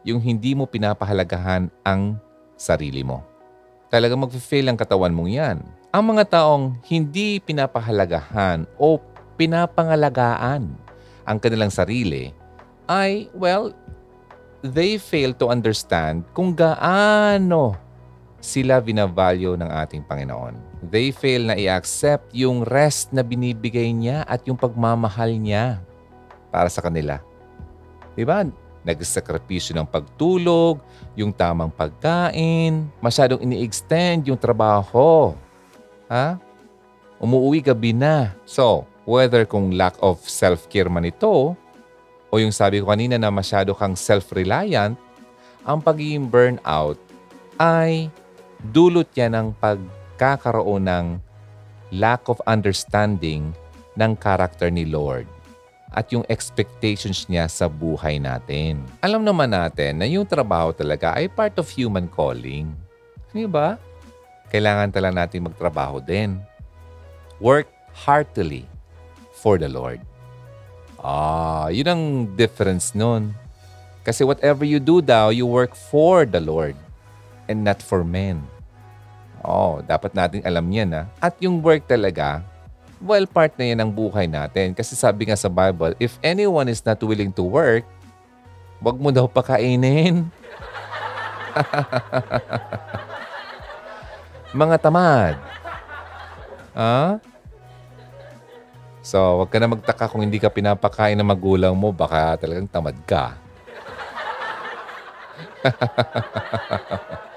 [0.04, 2.20] Yung hindi mo pinapahalagahan ang
[2.60, 3.24] sarili mo.
[3.88, 5.58] Talagang mag-fail ang katawan mong yan.
[5.96, 9.00] Ang mga taong hindi pinapahalagahan o
[9.40, 10.68] pinapangalagaan
[11.24, 12.36] ang kanilang sarili
[12.92, 13.72] ay, well,
[14.60, 17.80] they fail to understand kung gaano
[18.44, 20.71] sila binavalue ng ating Panginoon.
[20.82, 25.78] They fail na i-accept yung rest na binibigay niya at yung pagmamahal niya
[26.50, 27.22] para sa kanila.
[28.18, 28.50] Diba?
[28.82, 30.82] Nagsakripisyo ng pagtulog,
[31.14, 35.38] yung tamang pagkain, masyadong ini-extend yung trabaho.
[36.10, 36.42] Ha?
[37.22, 38.34] Umuwi gabi na.
[38.50, 41.54] So, whether kung lack of self-care man ito,
[42.32, 44.98] o yung sabi ko kanina na masyado kang self-reliant,
[45.62, 46.98] ang pagiging burnout
[47.62, 48.10] ay
[48.74, 49.48] dulot yan ng
[50.22, 51.06] pagkakaroon ng
[51.98, 53.58] lack of understanding
[53.98, 55.26] ng character ni Lord
[55.98, 58.86] at yung expectations niya sa buhay natin.
[59.02, 62.70] Alam naman natin na yung trabaho talaga ay part of human calling.
[63.34, 63.82] Di ba?
[64.54, 66.38] Kailangan talaga natin magtrabaho din.
[67.42, 67.74] Work
[68.06, 68.70] heartily
[69.42, 70.06] for the Lord.
[71.02, 72.04] Ah, yun ang
[72.38, 73.34] difference nun.
[74.06, 76.78] Kasi whatever you do daw, you work for the Lord
[77.50, 78.46] and not for men.
[79.42, 81.10] Oh, dapat nating alam yan ha.
[81.18, 82.46] At yung work talaga,
[83.02, 84.78] well, part na yan ng buhay natin.
[84.78, 87.82] Kasi sabi nga sa Bible, if anyone is not willing to work,
[88.78, 90.30] wag mo daw pakainin.
[94.62, 95.36] Mga tamad.
[96.78, 97.18] Ha?
[99.02, 102.94] So, wag ka na magtaka kung hindi ka pinapakain ng magulang mo, baka talagang tamad
[103.10, 103.34] ka.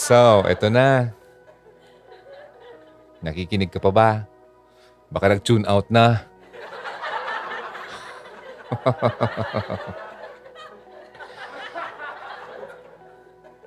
[0.00, 1.12] So, eto na.
[3.20, 4.24] Nakikinig ka pa ba?
[5.12, 6.24] Baka nag-tune out na.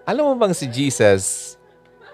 [0.09, 1.53] Alam mo bang si Jesus,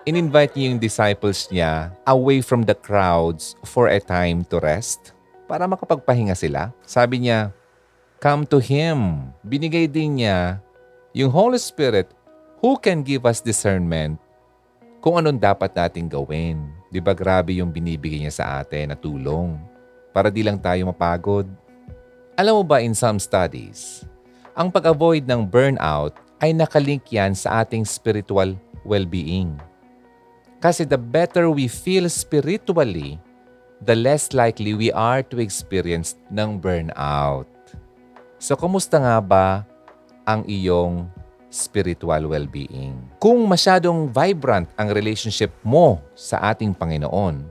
[0.04, 5.16] in-invite niya yung disciples niya away from the crowds for a time to rest
[5.48, 6.76] para makapagpahinga sila.
[6.84, 7.56] Sabi niya,
[8.20, 9.32] come to Him.
[9.48, 10.60] Binigay din niya
[11.16, 12.12] yung Holy Spirit
[12.60, 14.20] who can give us discernment
[15.00, 16.68] kung anong dapat nating gawin.
[16.92, 19.56] Di ba grabe yung binibigay niya sa atin na tulong
[20.12, 21.48] para di lang tayo mapagod?
[22.36, 24.04] Alam mo ba in some studies,
[24.56, 28.56] ang pag-avoid ng burnout ay nakalink yan sa ating spiritual
[28.88, 29.56] well-being.
[30.60, 33.20] Kasi the better we feel spiritually,
[33.84, 37.48] the less likely we are to experience ng burnout.
[38.40, 39.64] So, kumusta nga ba
[40.24, 41.08] ang iyong
[41.50, 42.96] spiritual well-being.
[43.18, 47.46] Kung masyadong vibrant ang relationship mo sa ating Panginoon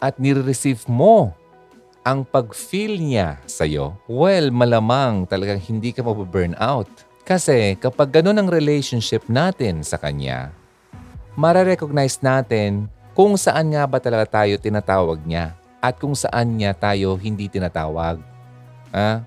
[0.00, 1.32] at nire-receive mo
[2.04, 6.88] ang pag-feel niya sa iyo, well, malamang talagang hindi ka mababurn out.
[7.24, 10.52] Kasi kapag ganun ang relationship natin sa Kanya,
[11.32, 17.16] mararecognize natin kung saan nga ba talaga tayo tinatawag niya at kung saan niya tayo
[17.16, 18.20] hindi tinatawag.
[18.92, 19.24] Ah,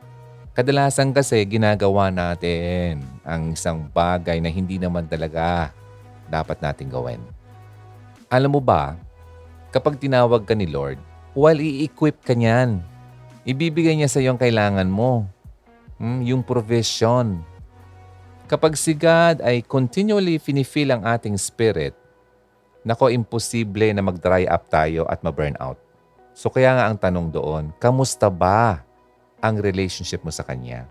[0.57, 5.69] Kadalasan kasi ginagawa natin ang isang bagay na hindi naman talaga
[6.33, 7.21] dapat natin gawin.
[8.25, 8.97] Alam mo ba,
[9.69, 10.97] kapag tinawag ka ni Lord,
[11.37, 12.81] while i-equip ka niyan,
[13.45, 15.29] ibibigay niya sa iyo ang kailangan mo.
[16.01, 17.37] Hmm, yung provision.
[18.49, 21.93] Kapag si God ay continually finifill ang ating spirit,
[22.81, 25.77] nako imposible na mag-dry up tayo at ma-burn out.
[26.33, 28.86] So kaya nga ang tanong doon, kamusta ba
[29.41, 30.87] ang relationship mo sa Kanya?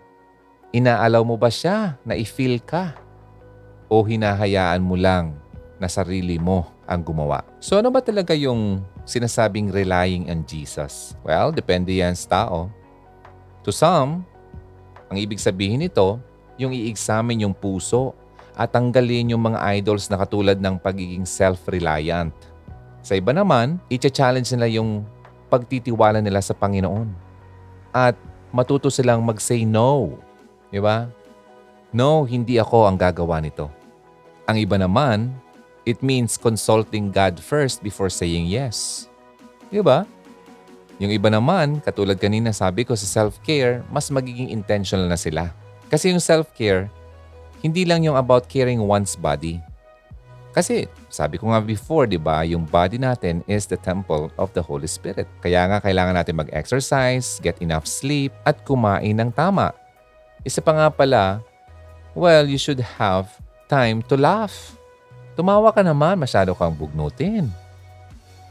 [0.74, 2.94] Inaalaw mo ba siya na i-feel ka?
[3.86, 5.38] O hinahayaan mo lang
[5.78, 7.47] na sarili mo ang gumawa?
[7.62, 11.14] So ano ba talaga yung sinasabing relying on Jesus?
[11.22, 12.68] Well, depende yan sa tao.
[13.62, 14.26] To some,
[15.07, 16.18] ang ibig sabihin nito,
[16.59, 18.16] yung i-examine yung puso
[18.57, 22.32] at tanggalin yung mga idols na katulad ng pagiging self-reliant.
[23.05, 25.05] Sa iba naman, i-challenge nila yung
[25.47, 27.07] pagtitiwala nila sa Panginoon.
[27.94, 28.18] At
[28.57, 30.16] matuto silang mag-say no.
[30.72, 31.04] Di ba?
[31.92, 33.68] No, hindi ako ang gagawa nito.
[34.48, 35.28] Ang iba naman,
[35.84, 39.09] it means consulting God first before saying yes.
[39.68, 40.09] Di ba?
[40.96, 45.52] Yung iba naman, katulad kanina sabi ko sa self-care, mas magiging intentional na sila.
[45.92, 46.88] Kasi yung self-care,
[47.61, 49.61] hindi lang yung about caring one's body.
[50.57, 54.64] Kasi sabi ko nga before, di ba, yung body natin is the temple of the
[54.64, 55.28] Holy Spirit.
[55.44, 59.76] Kaya nga kailangan natin mag-exercise, get enough sleep, at kumain ng tama.
[60.48, 61.44] Isa pa nga pala,
[62.16, 63.28] well, you should have
[63.68, 64.80] time to laugh.
[65.36, 67.52] Tumawa ka naman, masyado kang bugnutin.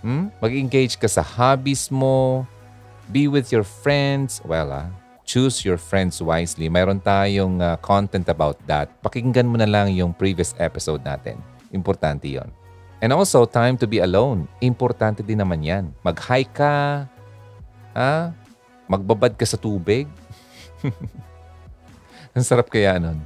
[0.06, 0.30] Hmm?
[0.38, 2.46] Mag-engage ka sa hobbies mo,
[3.10, 4.46] be with your friends.
[4.46, 4.94] Well, ah,
[5.26, 6.70] choose your friends wisely.
[6.70, 8.94] Mayroon tayong uh, content about that.
[9.02, 11.42] Pakinggan mo na lang yung previous episode natin.
[11.76, 12.48] Importante yon.
[13.04, 14.48] And also, time to be alone.
[14.64, 15.92] Importante din naman yan.
[16.02, 17.06] Mag-hike ka,
[17.92, 18.32] ha?
[18.88, 20.08] magbabad ka sa tubig.
[22.36, 23.20] Ang sarap kaya nun.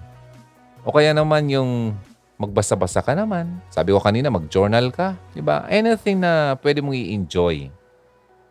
[0.81, 1.93] O kaya naman yung
[2.39, 3.59] magbasa-basa ka naman.
[3.67, 5.19] Sabi ko kanina, mag-journal ka.
[5.35, 5.67] Diba?
[5.67, 7.67] Anything na pwede mong i-enjoy.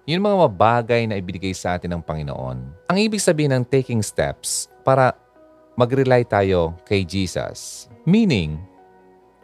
[0.08, 2.88] Yun mga bagay na ibigay sa atin ng Panginoon.
[2.88, 5.12] Ang ibig sabihin ng taking steps para
[5.76, 7.88] mag-rely tayo kay Jesus.
[8.08, 8.60] Meaning,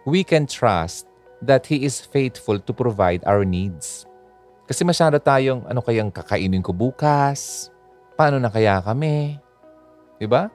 [0.04, 1.08] we can trust
[1.40, 4.08] that He is faithful to provide our needs.
[4.64, 7.68] Kasi masyado tayong, ano kayang kakainin ko bukas?
[8.16, 9.36] Paano na kaya kami?
[10.16, 10.48] Diba?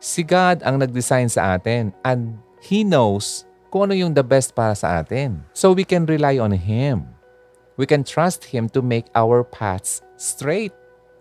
[0.00, 4.76] Si God ang nag-design sa atin and He knows kung ano yung the best para
[4.76, 5.44] sa atin.
[5.52, 7.08] So we can rely on Him.
[7.76, 10.72] We can trust Him to make our paths straight.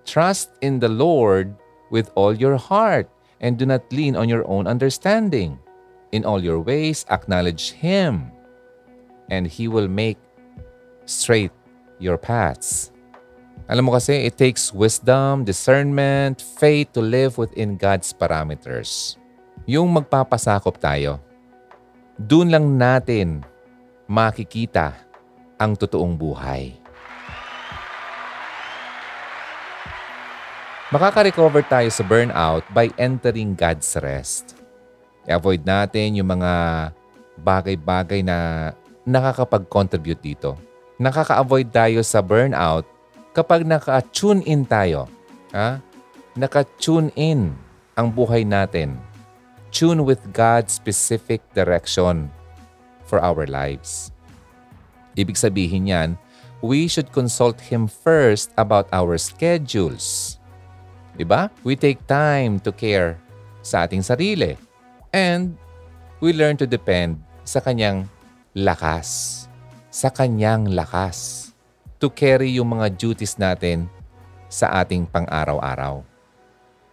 [0.04, 1.56] Trust in the Lord
[1.92, 3.08] with all your heart
[3.40, 5.60] and do not lean on your own understanding.
[6.12, 8.36] In all your ways, acknowledge Him,
[9.32, 10.20] and He will make
[11.08, 11.56] straight
[12.04, 12.92] your paths.
[13.72, 19.16] Alam mo kasi, it takes wisdom, discernment, faith to live within God's parameters.
[19.64, 21.24] Yung magpapasakop tayo,
[22.20, 23.48] dun lang natin
[24.12, 24.92] makikita
[25.56, 26.76] ang totoong buhay.
[30.92, 34.61] Makaka-recover tayo sa burnout by entering God's rest.
[35.28, 36.54] I-avoid natin yung mga
[37.42, 38.72] bagay-bagay na
[39.06, 40.58] nakakapag-contribute dito.
[41.02, 42.86] Nakaka-avoid tayo sa burnout
[43.34, 45.10] kapag naka-tune in tayo.
[45.54, 45.82] Ha?
[46.38, 47.54] Naka-tune in
[47.98, 48.98] ang buhay natin.
[49.74, 52.30] Tune with God's specific direction
[53.08, 54.12] for our lives.
[55.16, 56.10] Ibig sabihin yan,
[56.60, 60.38] we should consult Him first about our schedules
[61.18, 61.52] Diba?
[61.64, 63.20] We take time to care
[63.62, 64.56] sa ating sarili.
[65.12, 65.60] And
[66.24, 68.08] we learn to depend sa kanyang
[68.56, 69.46] lakas.
[69.92, 71.52] Sa kanyang lakas.
[72.00, 73.86] To carry yung mga duties natin
[74.50, 76.02] sa ating pang-araw-araw.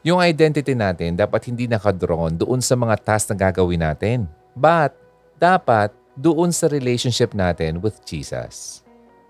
[0.04, 4.28] Yung identity natin dapat hindi nakadrawn doon sa mga tasks na gagawin natin.
[4.52, 4.94] But
[5.40, 8.82] dapat doon sa relationship natin with Jesus.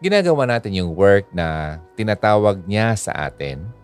[0.02, 3.78] Ginagawa natin yung work na tinatawag niya sa atin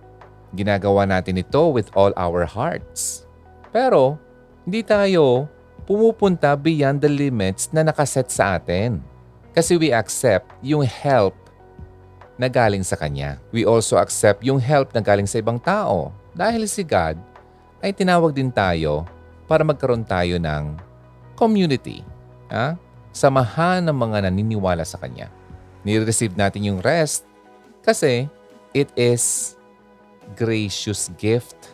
[0.54, 3.26] Ginagawa natin ito with all our hearts.
[3.74, 4.22] Pero,
[4.64, 5.44] hindi tayo
[5.84, 9.00] pumupunta beyond the limits na nakaset sa atin.
[9.52, 11.36] Kasi we accept yung help
[12.34, 13.38] na galing sa Kanya.
[13.54, 16.10] We also accept yung help na galing sa ibang tao.
[16.34, 17.20] Dahil si God
[17.78, 19.06] ay tinawag din tayo
[19.46, 20.74] para magkaroon tayo ng
[21.38, 22.02] community.
[22.50, 22.74] Ha?
[23.14, 25.30] Samahan ng mga naniniwala sa Kanya.
[25.86, 27.28] Ni-receive natin yung rest
[27.84, 28.26] kasi
[28.72, 29.54] it is
[30.32, 31.73] gracious gift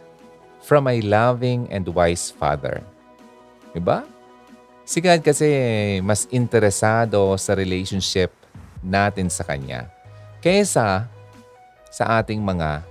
[0.62, 2.84] from a loving and wise Father.
[3.72, 4.04] Diba?
[4.84, 5.46] Si God kasi
[6.02, 8.34] mas interesado sa relationship
[8.82, 9.86] natin sa Kanya
[10.42, 11.06] kaysa
[11.92, 12.82] sa ating mga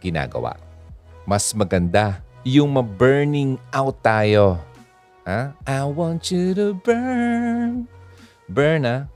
[0.00, 0.58] ginagawa.
[1.26, 4.58] Mas maganda yung ma-burning out tayo.
[5.26, 5.50] Ha?
[5.66, 7.90] I want you to burn.
[8.46, 9.10] Burn, ha?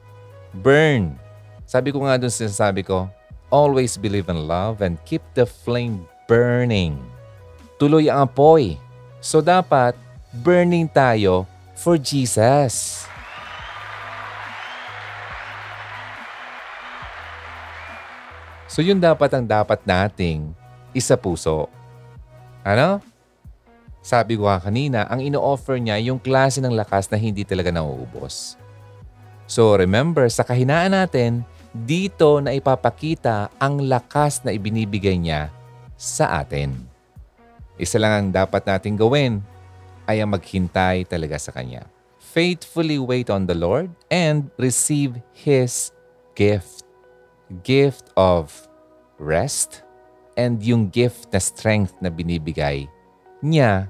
[0.51, 1.15] Burn.
[1.63, 3.07] Sabi ko nga dun sinasabi ko,
[3.51, 6.99] Always believe in love and keep the flame burning.
[7.81, 8.77] Tuloy ang apoy.
[9.25, 9.97] So dapat
[10.45, 13.09] burning tayo for Jesus.
[18.69, 20.53] So yun dapat ang dapat nating
[20.93, 21.73] isa puso.
[22.61, 23.01] Ano?
[24.05, 28.61] Sabi ko kanina, ang ino-offer niya yung klase ng lakas na hindi talaga nauubos.
[29.49, 35.49] So remember, sa kahinaan natin, dito na ipapakita ang lakas na ibinibigay niya
[35.97, 36.90] sa atin.
[37.81, 39.41] Isa lang ang dapat nating gawin
[40.05, 41.89] ay ang maghintay talaga sa Kanya.
[42.21, 45.89] Faithfully wait on the Lord and receive His
[46.37, 46.85] gift.
[47.65, 48.53] Gift of
[49.17, 49.81] rest
[50.37, 52.85] and yung gift na strength na binibigay
[53.41, 53.89] niya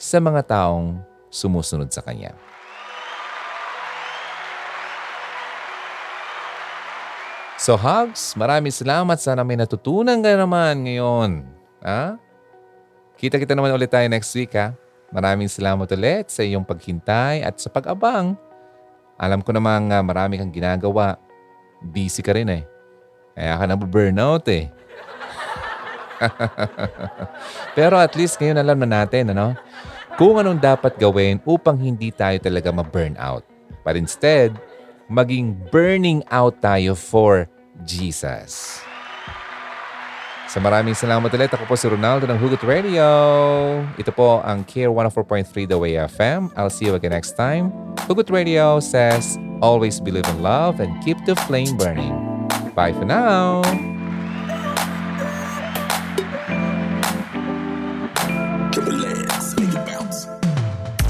[0.00, 2.32] sa mga taong sumusunod sa Kanya.
[7.60, 9.20] So hugs, maraming salamat.
[9.20, 11.44] Sana may natutunan ka naman ngayon.
[11.84, 12.25] Ha?
[13.16, 14.76] Kita-kita naman ulit tayo next week ha.
[15.08, 18.36] Maraming salamat ulit sa iyong paghintay at sa pag-abang.
[19.16, 21.16] Alam ko namang uh, marami kang ginagawa.
[21.80, 22.62] Busy ka rin eh.
[23.32, 24.68] Kaya ka na burnout eh.
[27.76, 29.56] Pero at least ngayon alam na natin, ano?
[30.16, 33.44] Kung anong dapat gawin upang hindi tayo talaga ma-burnout.
[33.84, 34.56] But instead,
[35.08, 37.48] maging burning out tayo for
[37.84, 38.80] Jesus.
[40.46, 41.50] Sa maraming salamat ulit.
[41.50, 43.04] Ako po si Ronaldo ng Hugot Radio.
[43.98, 46.54] Ito po ang Care 104.3 The Way FM.
[46.54, 47.74] I'll see you again next time.
[48.06, 52.14] Hugot Radio says, always believe in love and keep the flame burning.
[52.78, 53.66] Bye for now.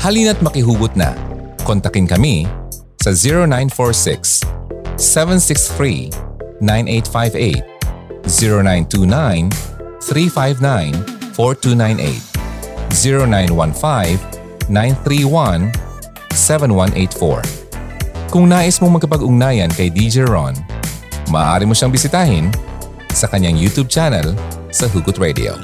[0.06, 1.10] Halina't makihugot na
[1.66, 2.46] Kontakin kami
[3.02, 4.46] sa 0946
[4.94, 6.14] 763
[6.62, 7.75] 9858
[8.26, 9.50] 0929
[10.02, 12.36] 359 4298
[12.90, 14.18] 0915
[14.68, 15.70] 931
[16.34, 20.52] 7184 Kung nais mong magkapag-ugnayan kay DJ Ron,
[21.30, 22.50] maaari mo siyang bisitahin
[23.14, 24.34] sa kanyang YouTube channel
[24.74, 25.54] sa Hugot Radio.